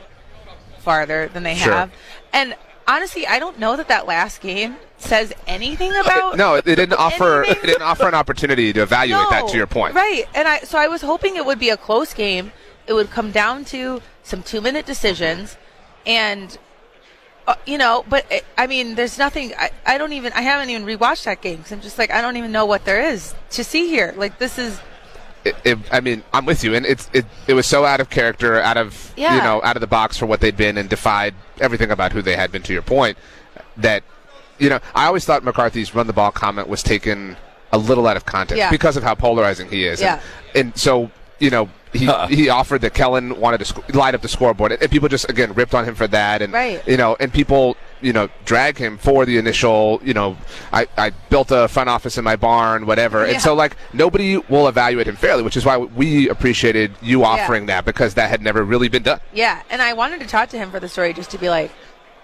farther 0.79 1.27
than 1.29 1.43
they 1.43 1.55
Sure. 1.55 1.73
have? 1.73 1.91
And 2.31 2.55
honestly, 2.87 3.25
I 3.27 3.39
don't 3.39 3.59
know 3.59 3.75
that 3.75 3.87
that 3.87 4.07
last 4.07 4.41
game 4.41 4.75
says 4.97 5.33
anything 5.47 5.91
about. 6.01 6.37
No, 6.37 6.55
it 6.55 6.65
didn't 6.65 6.93
offer. 6.93 7.43
It 7.43 7.61
didn't 7.61 7.81
offer 7.81 8.07
an 8.07 8.13
opportunity 8.13 8.73
to 8.73 8.81
evaluate 8.81 9.29
that. 9.29 9.47
To 9.47 9.57
your 9.57 9.67
point, 9.67 9.95
Right. 9.95 10.25
And 10.33 10.47
I 10.47 10.59
so 10.59 10.77
I 10.77 10.87
was 10.87 11.01
hoping 11.01 11.35
it 11.35 11.45
would 11.45 11.59
be 11.59 11.69
a 11.69 11.77
close 11.77 12.13
game. 12.13 12.51
It 12.87 12.93
would 12.93 13.09
come 13.09 13.31
down 13.31 13.65
to 13.65 14.01
some 14.23 14.43
2-minute 14.43 14.85
decisions 14.85 15.57
and 16.05 16.57
uh, 17.47 17.55
you 17.65 17.77
know, 17.77 18.03
but 18.09 18.25
it, 18.31 18.45
I 18.57 18.65
mean, 18.67 18.95
there's 18.95 19.17
nothing. 19.17 19.53
I, 19.57 19.69
I 19.85 19.97
don't 19.97 20.13
even. 20.13 20.33
I 20.33 20.41
haven't 20.41 20.69
even 20.71 20.85
rewatched 20.85 21.25
that 21.25 21.41
game 21.41 21.57
because 21.57 21.71
I'm 21.71 21.81
just 21.81 21.97
like 21.99 22.11
I 22.11 22.21
don't 22.21 22.37
even 22.37 22.51
know 22.51 22.65
what 22.65 22.85
there 22.85 23.01
is 23.01 23.35
to 23.51 23.63
see 23.63 23.87
here. 23.87 24.13
Like 24.17 24.39
this 24.39 24.57
is 24.57 24.79
it, 25.45 25.55
it, 25.63 25.77
I 25.91 25.99
mean, 26.01 26.23
I'm 26.33 26.45
with 26.45 26.63
you, 26.63 26.73
and 26.75 26.85
it's 26.85 27.09
it, 27.13 27.25
it 27.47 27.53
was 27.53 27.65
so 27.67 27.85
out 27.85 27.99
of 27.99 28.09
character, 28.09 28.59
out 28.59 28.77
of 28.77 29.13
Yeah. 29.15 29.35
you 29.37 29.41
know, 29.43 29.61
out 29.63 29.75
of 29.77 29.81
the 29.81 29.87
box 29.87 30.17
for 30.17 30.25
what 30.25 30.41
they'd 30.41 30.57
been, 30.57 30.77
and 30.77 30.89
defied 30.89 31.33
everything 31.61 31.91
about 31.91 32.11
who 32.11 32.21
they 32.21 32.35
had 32.35 32.51
been. 32.51 32.63
To 32.63 32.73
your 32.73 32.81
point, 32.81 33.17
that 33.77 34.03
you 34.59 34.69
know, 34.69 34.79
I 34.93 35.05
always 35.05 35.23
thought 35.25 35.43
McCarthy's 35.43 35.93
run 35.93 36.07
the 36.07 36.13
ball 36.13 36.31
comment 36.31 36.67
was 36.67 36.81
taken 36.83 37.37
a 37.71 37.77
little 37.77 38.07
out 38.07 38.17
of 38.17 38.25
context 38.25 38.57
Yeah. 38.57 38.69
because 38.71 38.97
of 38.97 39.03
how 39.03 39.15
polarizing 39.15 39.69
he 39.69 39.85
is. 39.85 40.01
Yeah. 40.01 40.21
and, 40.55 40.67
and 40.67 40.77
so 40.77 41.11
you 41.39 41.49
know. 41.49 41.69
He, 41.93 42.09
uh-uh. 42.09 42.27
he 42.27 42.49
offered 42.49 42.81
that 42.81 42.93
Kellen 42.93 43.39
wanted 43.39 43.59
to 43.59 43.65
sc- 43.65 43.95
light 43.95 44.15
up 44.15 44.21
the 44.21 44.27
scoreboard, 44.27 44.73
and 44.73 44.91
people 44.91 45.07
just 45.07 45.29
again 45.29 45.53
ripped 45.53 45.73
on 45.73 45.85
him 45.85 45.95
for 45.95 46.07
that, 46.07 46.41
and 46.41 46.51
Right. 46.51 46.85
you 46.85 46.97
know, 46.97 47.15
and 47.21 47.31
people 47.31 47.77
you 48.05 48.13
know 48.13 48.29
drag 48.45 48.77
him 48.77 48.97
for 48.97 49.25
the 49.25 49.37
initial, 49.37 49.99
you 50.03 50.13
know, 50.13 50.37
I, 50.71 50.87
I 50.97 51.09
built 51.29 51.49
a 51.51 51.67
front 51.67 51.89
office 51.89 52.17
in 52.17 52.23
my 52.23 52.35
barn, 52.35 52.85
whatever, 52.85 53.25
Yeah. 53.25 53.33
and 53.33 53.41
so 53.41 53.53
like 53.55 53.75
nobody 53.93 54.37
will 54.37 54.67
evaluate 54.67 55.07
him 55.07 55.15
fairly, 55.15 55.43
which 55.43 55.57
is 55.57 55.65
why 55.65 55.77
we 55.77 56.29
appreciated 56.29 56.91
you 57.01 57.23
offering 57.25 57.65
that 57.65 57.83
because 57.85 58.13
that 58.13 58.29
had 58.29 58.41
never 58.41 58.63
really 58.63 58.87
been 58.89 59.03
done. 59.03 59.19
yeah. 59.33 59.61
And 59.69 59.81
I 59.81 59.93
wanted 59.93 60.19
to 60.21 60.27
talk 60.27 60.49
to 60.49 60.57
him 60.57 60.71
for 60.71 60.79
the 60.79 60.87
story 60.87 61.13
just 61.13 61.31
to 61.31 61.37
be 61.37 61.49
like, 61.49 61.71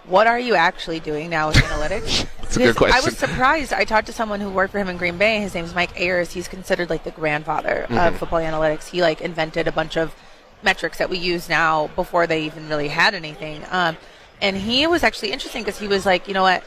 what 0.05 0.25
are 0.27 0.39
you 0.39 0.55
actually 0.55 0.99
doing 0.99 1.29
now 1.29 1.47
with 1.47 1.57
analytics? 1.57 2.25
That's 2.41 2.55
a 2.55 2.59
good 2.59 2.73
Because 2.75 2.91
I 2.93 3.05
was 3.05 3.17
surprised. 3.17 3.71
I 3.73 3.83
talked 3.85 4.07
to 4.07 4.13
someone 4.13 4.39
who 4.39 4.49
worked 4.49 4.71
for 4.71 4.79
him 4.79 4.89
in 4.89 4.97
Green 4.97 5.17
Bay. 5.17 5.39
His 5.41 5.53
name's 5.53 5.75
Mike 5.75 5.93
Eayrs. 5.95 6.31
He's 6.31 6.47
considered 6.47 6.89
like 6.89 7.03
the 7.03 7.11
grandfather 7.11 7.85
Mm-hmm. 7.89 7.97
of 7.97 8.17
football 8.17 8.39
analytics. 8.39 8.89
He 8.89 9.01
like 9.01 9.21
invented 9.21 9.67
a 9.67 9.71
bunch 9.71 9.97
of 9.97 10.15
metrics 10.63 10.97
that 10.99 11.09
we 11.09 11.17
use 11.17 11.49
now 11.49 11.87
before 11.95 12.25
they 12.27 12.43
even 12.45 12.67
really 12.69 12.87
had 12.87 13.13
anything. 13.13 13.63
Um, 13.71 13.95
and 14.41 14.57
he 14.57 14.87
was 14.87 15.03
actually 15.03 15.31
interesting 15.31 15.63
because 15.63 15.79
he 15.79 15.87
was 15.87 16.05
like, 16.05 16.27
you 16.27 16.33
know 16.33 16.41
what, 16.43 16.63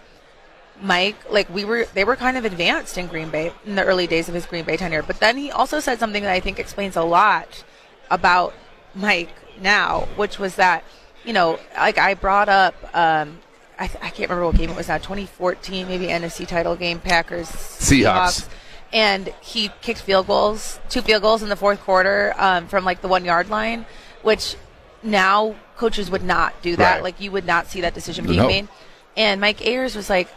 Mike, 0.80 1.16
like 1.30 1.48
we 1.50 1.64
were, 1.64 1.86
they 1.94 2.04
were 2.04 2.16
kind 2.16 2.36
of 2.36 2.44
advanced 2.44 2.96
in 2.98 3.06
Green 3.06 3.30
Bay 3.30 3.52
in 3.66 3.74
the 3.74 3.84
early 3.84 4.06
days 4.06 4.28
of 4.28 4.34
his 4.34 4.46
Green 4.46 4.64
Bay 4.64 4.76
tenure. 4.76 5.02
But 5.02 5.20
then 5.20 5.36
he 5.36 5.50
also 5.50 5.80
said 5.80 5.98
something 5.98 6.22
that 6.22 6.32
I 6.32 6.40
think 6.40 6.58
explains 6.58 6.96
a 6.96 7.02
lot 7.02 7.64
about 8.10 8.54
Mike 8.94 9.30
now, 9.60 10.08
which 10.16 10.38
was 10.38 10.56
that, 10.56 10.84
you 11.24 11.32
know, 11.32 11.58
like 11.76 11.98
I 11.98 12.14
brought 12.14 12.48
up, 12.48 12.74
um, 12.94 13.38
I, 13.78 13.84
I 13.84 14.10
can't 14.10 14.30
remember 14.30 14.46
what 14.46 14.56
game 14.56 14.70
it 14.70 14.76
was 14.76 14.88
now, 14.88 14.98
2014, 14.98 15.88
maybe 15.88 16.06
NFC 16.06 16.46
title 16.46 16.76
game, 16.76 17.00
Packers, 17.00 17.48
Seahawks. 17.48 18.48
and 18.92 19.32
he 19.40 19.70
kicked 19.80 20.00
field 20.00 20.26
goals, 20.28 20.78
two 20.88 21.02
field 21.02 21.22
goals 21.22 21.42
in 21.42 21.48
the 21.48 21.56
fourth 21.56 21.80
quarter 21.80 22.34
um, 22.36 22.68
from 22.68 22.84
like 22.84 23.00
the 23.00 23.08
one 23.08 23.24
yard 23.24 23.48
line, 23.48 23.86
which 24.22 24.56
now 25.02 25.56
coaches 25.76 26.10
would 26.10 26.22
not 26.22 26.60
do 26.62 26.76
that. 26.76 26.94
Right. 26.96 27.02
Like 27.02 27.20
you 27.20 27.30
would 27.30 27.46
not 27.46 27.66
see 27.66 27.80
that 27.80 27.94
decision 27.94 28.26
being 28.26 28.38
No. 28.38 28.46
made. 28.46 28.68
And 29.16 29.40
Mike 29.40 29.58
Eayrs 29.58 29.94
was 29.96 30.10
like, 30.10 30.28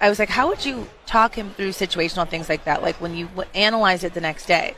I 0.00 0.08
was 0.08 0.18
like, 0.18 0.30
how 0.30 0.48
would 0.48 0.64
you 0.64 0.88
talk 1.06 1.34
him 1.34 1.50
through 1.50 1.70
situational 1.70 2.28
things 2.28 2.48
like 2.48 2.64
that? 2.64 2.82
Like 2.82 3.00
when 3.00 3.14
you 3.14 3.26
w- 3.28 3.48
analyze 3.54 4.04
it 4.04 4.14
the 4.14 4.20
next 4.20 4.46
day, 4.46 4.74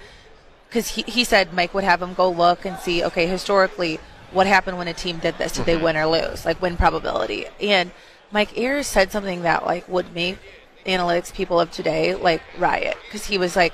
because 0.68 0.88
he, 0.88 1.02
he 1.02 1.24
said 1.24 1.52
Mike 1.54 1.72
would 1.72 1.84
have 1.84 2.02
him 2.02 2.14
go 2.14 2.28
look 2.30 2.64
and 2.64 2.78
see, 2.78 3.02
okay, 3.04 3.26
historically, 3.26 4.00
what 4.32 4.46
happened 4.46 4.76
when 4.76 4.88
a 4.88 4.92
team 4.92 5.18
did 5.18 5.38
this? 5.38 5.52
Did 5.52 5.66
they 5.66 5.76
mm-hmm. 5.76 5.84
win 5.84 5.96
or 5.96 6.06
lose? 6.06 6.44
Like 6.44 6.60
win 6.60 6.76
probability. 6.76 7.46
And 7.60 7.92
Mike 8.32 8.50
Eayrs 8.54 8.84
said 8.84 9.12
something 9.12 9.42
that 9.42 9.64
like 9.64 9.88
would 9.88 10.12
make 10.12 10.38
analytics 10.84 11.32
people 11.32 11.58
of 11.58 11.70
today 11.70 12.14
like 12.14 12.42
riot 12.58 12.96
because 13.06 13.26
he 13.26 13.38
was 13.38 13.56
like, 13.56 13.72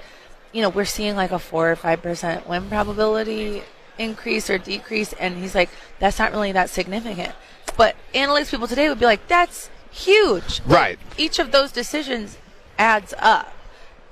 you 0.53 0.62
know, 0.62 0.68
we're 0.68 0.85
seeing 0.85 1.16
like 1.16 1.33
a 1.33 1.38
four 1.38 1.70
or 1.70 1.76
five 1.76 2.03
percent 2.03 2.48
win 2.48 2.68
probability 2.68 3.62
increase 4.00 4.48
or 4.50 4.58
decrease, 4.58 5.12
and 5.14 5.36
he's 5.36 5.54
like, 5.54 5.68
that's 5.98 6.18
not 6.18 6.32
really 6.32 6.52
that 6.52 6.70
significant. 6.70 7.32
But 7.76 7.94
analytics 8.14 8.50
people 8.50 8.66
today 8.66 8.88
would 8.88 8.98
be 8.98 9.04
like, 9.06 9.28
that's 9.28 9.70
huge. 9.92 10.60
Like, 10.66 10.68
Right. 10.68 10.98
each 11.18 11.38
of 11.38 11.52
those 11.52 11.70
decisions 11.70 12.38
adds 12.78 13.14
up. 13.18 13.52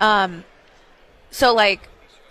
Um, 0.01 0.45
so 1.31 1.53
like 1.55 1.89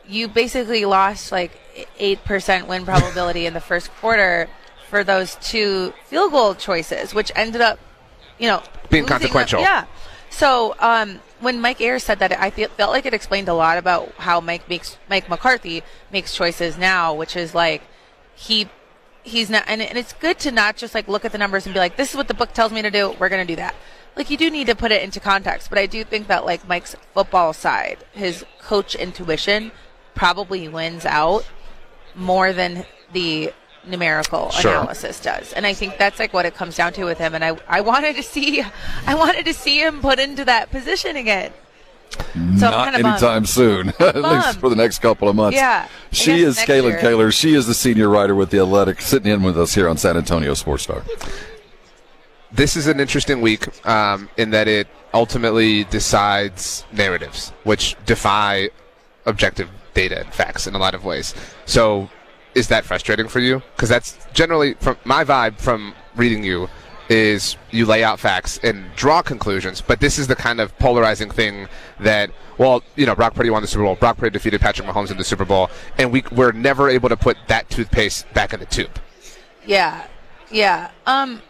you 0.08 0.28
basically 0.28 0.86
lost 0.86 1.32
like 1.32 1.52
eight 2.00 2.24
percent 2.24 2.68
win 2.68 2.86
probability 2.86 3.46
in 3.46 3.54
the 3.54 3.60
first 3.60 3.92
quarter 3.96 4.48
for 4.90 5.04
those 5.04 5.36
two 5.36 5.94
field 6.06 6.32
goal 6.32 6.56
choices, 6.56 7.14
which 7.14 7.32
ended 7.36 7.60
up, 7.62 7.78
you 8.40 8.48
know, 8.48 8.64
Being 8.90 9.06
consequential. 9.06 9.60
Yeah. 9.60 9.86
So 10.30 10.76
um, 10.80 11.20
when 11.40 11.62
Mike 11.62 11.80
Eayrs 11.80 12.02
said 12.02 12.20
that, 12.20 12.32
I 12.40 12.50
feel, 12.50 12.70
felt 12.70 12.92
like 12.92 13.06
it 13.06 13.14
explained 13.14 13.48
a 13.48 13.54
lot 13.54 13.78
about 13.78 14.12
how 14.18 14.42
Mike 14.42 14.68
makes 14.70 14.98
Mike 15.10 15.30
McCarthy 15.30 15.84
makes 16.12 16.36
choices 16.36 16.78
now, 16.78 17.14
which 17.14 17.36
is 17.36 17.54
like 17.54 17.84
he 18.36 18.70
he's 19.24 19.50
not, 19.50 19.64
and, 19.68 19.82
and 19.82 19.98
it's 19.98 20.14
good 20.14 20.40
to 20.40 20.52
not 20.52 20.78
just 20.78 20.96
like 20.96 21.08
look 21.08 21.26
at 21.26 21.32
the 21.32 21.38
numbers 21.38 21.66
and 21.66 21.74
be 21.74 21.80
like, 21.80 21.98
this 21.98 22.12
is 22.12 22.16
what 22.16 22.28
the 22.28 22.34
book 22.34 22.54
tells 22.54 22.72
me 22.72 22.82
to 22.82 22.90
do. 22.90 23.16
We're 23.20 23.30
to 23.30 23.46
do 23.46 23.58
that. 23.58 23.76
Like 24.16 24.30
you 24.30 24.38
do 24.38 24.50
need 24.50 24.68
to 24.68 24.76
put 24.76 24.92
it 24.92 25.04
into 25.04 25.20
context, 25.20 25.70
but 25.70 25.78
I 25.78 25.86
do 25.86 26.04
think 26.04 26.28
that 26.28 26.46
like 26.46 26.68
Mike's 26.68 26.96
football 27.14 27.54
side, 27.54 28.00
his 28.14 28.46
coach 28.60 28.96
intuition, 28.96 29.72
probably 30.16 30.68
wins 30.68 31.06
out 31.06 31.46
more 32.16 32.52
than 32.52 32.86
the 33.14 33.54
numerical 33.86 34.50
Sure. 34.52 34.72
analysis 34.72 35.20
does. 35.20 35.54
And 35.54 35.66
I 35.66 35.74
think 35.74 35.98
that's 35.98 36.20
like 36.20 36.34
what 36.34 36.46
it 36.46 36.56
comes 36.56 36.76
down 36.76 36.94
to 36.94 37.06
with 37.06 37.18
him. 37.18 37.34
And 37.36 37.44
I, 37.44 37.58
I 37.68 37.82
wanted 37.82 38.16
to 38.16 38.24
see, 38.24 38.64
I 39.06 39.16
wanted 39.16 39.46
to 39.46 39.54
see 39.54 39.82
him 39.82 40.02
put 40.02 40.20
into 40.20 40.44
that 40.46 40.72
position 40.72 41.16
again. 41.16 41.52
So 42.58 42.70
Not 42.72 42.86
kind 42.86 42.96
of 42.96 43.02
bummed. 43.02 43.06
anytime 43.24 43.46
soon, 43.46 43.90
at 44.00 44.16
least 44.16 44.60
for 44.60 44.70
the 44.70 44.76
next 44.76 45.00
couple 45.00 45.28
of 45.30 45.36
months. 45.36 45.56
Yeah. 45.58 45.88
She 46.12 46.42
is 46.42 46.58
Kalyn 46.58 46.92
year. 46.92 47.00
Kahler. 47.00 47.34
She 47.34 47.54
is 47.54 47.68
the 47.68 47.74
senior 47.74 48.10
writer 48.10 48.34
with 48.34 48.50
The 48.50 48.60
Athletic, 48.60 49.02
sitting 49.02 49.32
in 49.32 49.44
with 49.44 49.60
us 49.60 49.76
here 49.76 49.88
on 49.90 49.98
San 49.98 50.16
Antonio 50.18 50.54
Sports 50.54 50.84
Star. 50.84 51.04
this 52.52 52.76
is 52.78 52.88
an 52.88 53.00
interesting 53.00 53.42
week 53.42 53.68
um, 53.86 54.30
in 54.38 54.52
that 54.52 54.68
it 54.68 54.88
ultimately 55.14 55.84
decides 55.86 56.86
narratives, 56.94 57.50
which 57.64 57.96
defy 58.06 58.70
objective 59.26 59.70
data 59.94 60.22
and 60.22 60.34
facts 60.34 60.66
in 60.68 60.76
a 60.76 60.78
lot 60.78 60.94
of 60.96 61.04
ways. 61.04 61.36
So, 61.66 62.10
is 62.58 62.68
that 62.70 62.84
frustrating 62.86 63.28
for 63.28 63.40
you? 63.40 63.62
Because 63.76 63.88
that's 63.90 64.18
generally 64.34 64.74
from 64.76 64.98
my 65.06 65.24
vibe 65.24 65.60
from 65.60 65.94
reading 66.16 66.44
you 66.44 66.68
is 67.10 67.56
you 67.72 67.86
lay 67.86 68.04
out 68.04 68.20
facts 68.20 68.60
and 68.64 68.84
draw 68.96 69.22
conclusions, 69.22 69.80
but 69.80 70.00
this 70.02 70.18
is 70.18 70.28
the 70.28 70.36
kind 70.36 70.60
of 70.60 70.78
polarizing 70.80 71.30
thing 71.30 71.68
that, 72.02 72.30
well, 72.58 72.84
you 72.98 73.06
know, 73.06 73.16
Brock 73.16 73.34
Purdy 73.34 73.50
won 73.50 73.62
the 73.62 73.68
Super 73.68 73.84
Bowl, 73.86 73.96
Brock 73.96 74.18
Purdy 74.18 74.32
defeated 74.32 74.60
Patrick 74.60 74.88
Mahomes 74.88 75.10
in 75.12 75.18
the 75.18 75.24
Super 75.24 75.46
Bowl, 75.46 75.70
and 75.98 76.12
we 76.12 76.24
we're 76.34 76.52
never 76.52 76.90
able 76.90 77.08
to 77.10 77.16
put 77.16 77.38
that 77.48 77.70
toothpaste 77.70 78.26
back 78.34 78.52
in 78.54 78.60
the 78.60 78.66
tube. 78.66 79.00
Yeah. 79.66 80.06
Yeah. 80.52 80.92
Um 81.06 81.42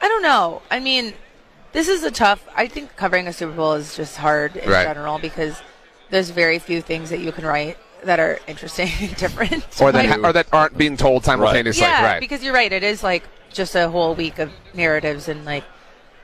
I 0.00 0.08
don't 0.08 0.22
know. 0.22 0.62
I 0.70 0.80
mean, 0.80 1.12
this 1.72 1.88
is 1.88 2.04
a 2.04 2.10
tough 2.10 2.46
I 2.54 2.68
think 2.68 2.96
covering 2.96 3.26
a 3.26 3.32
Super 3.32 3.52
Bowl 3.52 3.72
is 3.74 3.96
just 3.96 4.16
hard 4.16 4.56
in 4.56 4.70
Right. 4.70 4.86
general 4.86 5.18
because 5.18 5.60
there's 6.10 6.30
very 6.30 6.58
few 6.58 6.80
things 6.80 7.10
that 7.10 7.18
you 7.20 7.32
can 7.32 7.44
write 7.44 7.76
that 8.04 8.18
are 8.20 8.38
interesting 8.46 8.88
and 9.00 9.16
different. 9.24 9.64
Or 9.80 9.92
that, 9.92 10.08
Like- 10.08 10.24
or 10.24 10.32
that 10.32 10.46
aren't 10.52 10.76
being 10.76 10.96
told 10.96 11.24
simultaneously. 11.24 11.82
yeah, 11.82 12.04
right. 12.04 12.20
because 12.20 12.42
you're 12.42 12.54
right. 12.54 12.72
It 12.72 12.82
is 12.82 13.02
like 13.02 13.24
just 13.52 13.74
a 13.74 13.88
whole 13.88 14.14
week 14.14 14.38
of 14.38 14.50
narratives 14.74 15.28
and 15.28 15.44
like 15.44 15.64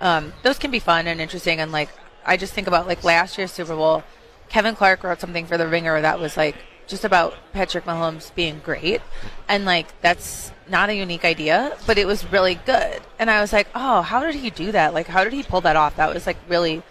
um, 0.01 0.33
those 0.43 0.59
can 0.59 0.71
be 0.71 0.79
fun 0.79 1.07
and 1.07 1.21
interesting. 1.21 1.61
And 1.61 1.73
like 1.73 1.89
I 2.25 2.37
just 2.37 2.53
think 2.53 2.67
about 2.67 2.87
like 2.87 3.03
last 3.05 3.39
year's 3.39 3.53
Super 3.53 3.75
Bowl, 3.75 4.05
Kevin 4.49 4.75
Clark 4.75 5.03
wrote 5.05 5.21
something 5.21 5.47
for 5.47 5.57
the 5.59 5.67
Ringer 5.67 6.01
that 6.01 6.19
was 6.21 6.37
like 6.37 6.57
just 6.87 7.05
about 7.05 7.35
Patrick 7.53 7.85
Mahomes 7.85 8.33
being 8.37 8.61
great, 8.63 9.01
and 9.49 9.65
like 9.65 10.01
that's 10.03 10.53
not 10.69 10.89
a 10.89 10.95
unique 10.95 11.25
idea, 11.25 11.77
but 11.85 11.99
it 11.99 12.07
was 12.07 12.31
really 12.31 12.55
good. 12.65 13.01
And 13.19 13.29
I 13.29 13.41
was 13.41 13.53
like, 13.53 13.67
oh, 13.75 14.03
how 14.03 14.21
did 14.25 14.37
he 14.37 14.51
do 14.51 14.71
that? 14.71 14.95
Like, 14.95 15.09
how 15.09 15.25
did 15.25 15.33
he 15.33 15.43
pull 15.43 15.61
that 15.63 15.75
off? 15.75 15.97
That 15.97 16.15
was 16.15 16.27
like 16.29 16.37
really, 16.49 16.83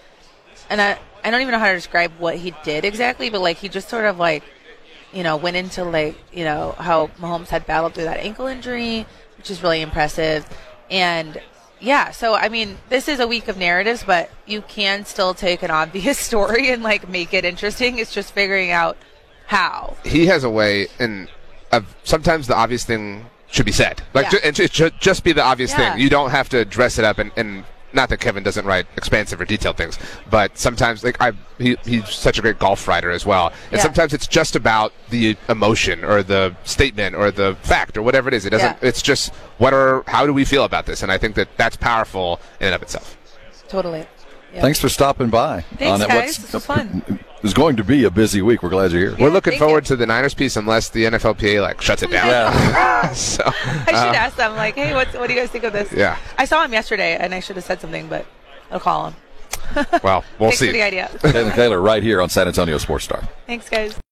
and 0.70 0.82
I 0.82 0.98
I 1.24 1.32
don't 1.32 1.40
even 1.42 1.54
know 1.54 1.60
how 1.60 1.70
to 1.70 1.76
describe 1.76 2.12
what 2.20 2.36
he 2.36 2.54
did 2.66 2.84
exactly, 2.84 3.30
but 3.30 3.40
like 3.40 3.58
he 3.58 3.70
just 3.70 3.88
sort 3.88 4.04
of 4.06 4.20
like 4.20 4.44
you 5.16 5.24
know, 5.24 5.38
went 5.38 5.56
into 5.56 5.84
like, 5.84 6.16
you 6.32 6.44
know, 6.44 6.76
how 6.78 7.08
Mahomes 7.20 7.48
had 7.48 7.66
battled 7.66 7.96
through 7.96 8.04
that 8.04 8.20
ankle 8.20 8.46
injury, 8.48 9.08
which 9.38 9.50
is 9.50 9.64
really 9.64 9.82
impressive. 9.82 10.46
And 10.92 11.42
yeah, 11.80 12.12
so 12.12 12.36
I 12.36 12.50
mean, 12.50 12.78
this 12.90 13.08
is 13.08 13.20
a 13.20 13.28
week 13.28 13.48
of 13.48 13.58
narratives, 13.58 14.04
but 14.04 14.30
you 14.46 14.62
can 14.62 15.06
still 15.06 15.34
take 15.34 15.64
an 15.64 15.72
obvious 15.82 16.20
story 16.20 16.70
and 16.70 16.84
like 16.84 17.10
make 17.10 17.34
it 17.34 17.46
interesting. 17.46 17.98
It's 17.98 18.14
just 18.14 18.34
figuring 18.34 18.72
out 18.72 18.98
how. 19.48 19.96
he 20.04 20.26
has 20.28 20.44
a 20.44 20.50
way, 20.50 20.88
and 21.00 21.30
of 21.72 21.96
sometimes 22.04 22.48
the 22.48 22.56
obvious 22.56 22.84
thing 22.84 23.26
should 23.48 23.66
be 23.66 23.72
said. 23.72 24.02
Like, 24.14 24.26
Yeah. 24.26 24.30
ju- 24.32 24.40
and 24.44 24.60
it 24.60 24.74
should 24.74 25.00
just 25.00 25.24
be 25.24 25.32
the 25.34 25.44
obvious 25.44 25.72
Yeah. 25.72 25.94
thing. 25.94 26.02
You 26.02 26.10
don't 26.10 26.32
have 26.32 26.50
to 26.50 26.66
dress 26.66 26.98
it 26.98 27.06
up 27.06 27.20
and, 27.20 27.32
and 27.38 27.64
not 27.96 28.10
that 28.10 28.20
Kevin 28.20 28.44
doesn't 28.44 28.66
write 28.66 28.86
expansive 28.98 29.40
or 29.42 29.46
detailed 29.46 29.78
things, 29.78 29.98
but 30.30 30.58
sometimes 30.58 31.04
like 31.04 31.20
I 31.22 31.32
he, 31.58 31.78
he's 31.86 32.10
such 32.10 32.38
a 32.38 32.42
great 32.42 32.60
golf 32.60 32.88
writer 32.88 33.10
as 33.10 33.26
well, 33.26 33.48
and 33.72 33.78
Yeah. 33.78 33.80
sometimes 33.84 34.14
it's 34.14 34.28
just 34.28 34.56
about 34.56 34.94
the 35.10 35.38
emotion 35.50 36.04
or 36.04 36.22
the 36.22 36.56
statement 36.66 37.16
or 37.16 37.32
the 37.32 37.56
fact 37.64 37.98
or 37.98 38.02
whatever 38.02 38.28
it 38.28 38.34
is. 38.34 38.46
It 38.46 38.50
doesn't. 38.52 38.78
Yeah. 38.82 38.88
It's 38.90 39.02
just 39.02 39.34
what 39.58 39.74
are 39.74 40.04
how 40.08 40.26
do 40.26 40.34
we 40.34 40.46
feel 40.46 40.66
about 40.66 40.86
this, 40.86 41.02
and 41.02 41.12
I 41.12 41.18
think 41.18 41.36
that 41.36 41.48
that's 41.58 41.78
powerful 41.78 42.40
in 42.60 42.68
and 42.68 42.76
of 42.76 42.82
itself. 42.82 43.18
Totally. 43.68 44.06
Yeah. 44.56 44.62
Thanks 44.62 44.80
for 44.80 44.88
stopping 44.88 45.30
by. 45.30 45.62
Thanks, 45.78 46.02
on 46.02 46.08
guys. 46.08 46.38
This 46.38 46.54
was 46.54 46.66
fun. 46.66 47.04
It 47.10 47.44
was 47.44 47.54
going 47.54 47.76
to 47.76 47.84
be 47.84 48.06
a 48.06 48.10
busy 48.10 48.42
week. 48.42 48.64
We're 48.64 48.70
glad 48.70 48.94
you're 48.94 49.12
here. 49.12 49.16
We're 49.20 49.30
looking 49.30 49.60
forward 49.60 49.84
you. 49.84 49.88
to 49.90 49.96
the 49.98 50.06
Niners 50.06 50.34
piece 50.34 50.56
unless 50.56 50.90
the 50.90 51.04
NFLPA 51.04 51.62
like 51.62 51.82
shuts 51.82 52.04
it 52.04 52.10
down. 52.10 52.28
Yeah. 52.28 53.12
so 53.14 53.44
I 53.46 53.52
should 53.88 53.96
uh, 53.96 54.14
ask 54.16 54.38
them, 54.38 54.56
like, 54.56 54.76
hey, 54.76 54.94
what's, 54.94 55.14
what 55.14 55.28
do 55.28 55.34
you 55.34 55.40
guys 55.42 55.50
think 55.50 55.66
of 55.66 55.74
this? 55.74 55.92
Yeah. 55.92 56.18
I 56.38 56.46
saw 56.46 56.64
him 56.64 56.72
yesterday, 56.72 57.18
and 57.18 57.36
I 57.36 57.42
should 57.42 57.58
have 57.58 57.66
said 57.66 57.82
something, 57.82 58.08
but 58.08 58.26
I'll 58.72 58.80
call 58.80 59.08
him. 59.08 59.16
well, 60.02 60.24
we'll 60.40 60.50
Thanks 60.52 60.60
see. 60.60 60.68
for 60.68 60.72
the 60.74 60.82
idea. 60.84 61.12
Taylor 61.20 61.52
Taylor 61.52 61.82
right 61.82 62.02
here 62.02 62.22
on 62.22 62.30
San 62.30 62.48
Antonio 62.48 62.78
Sports 62.78 63.04
Star. 63.04 63.28
Thanks, 63.46 63.68
guys. 63.70 64.00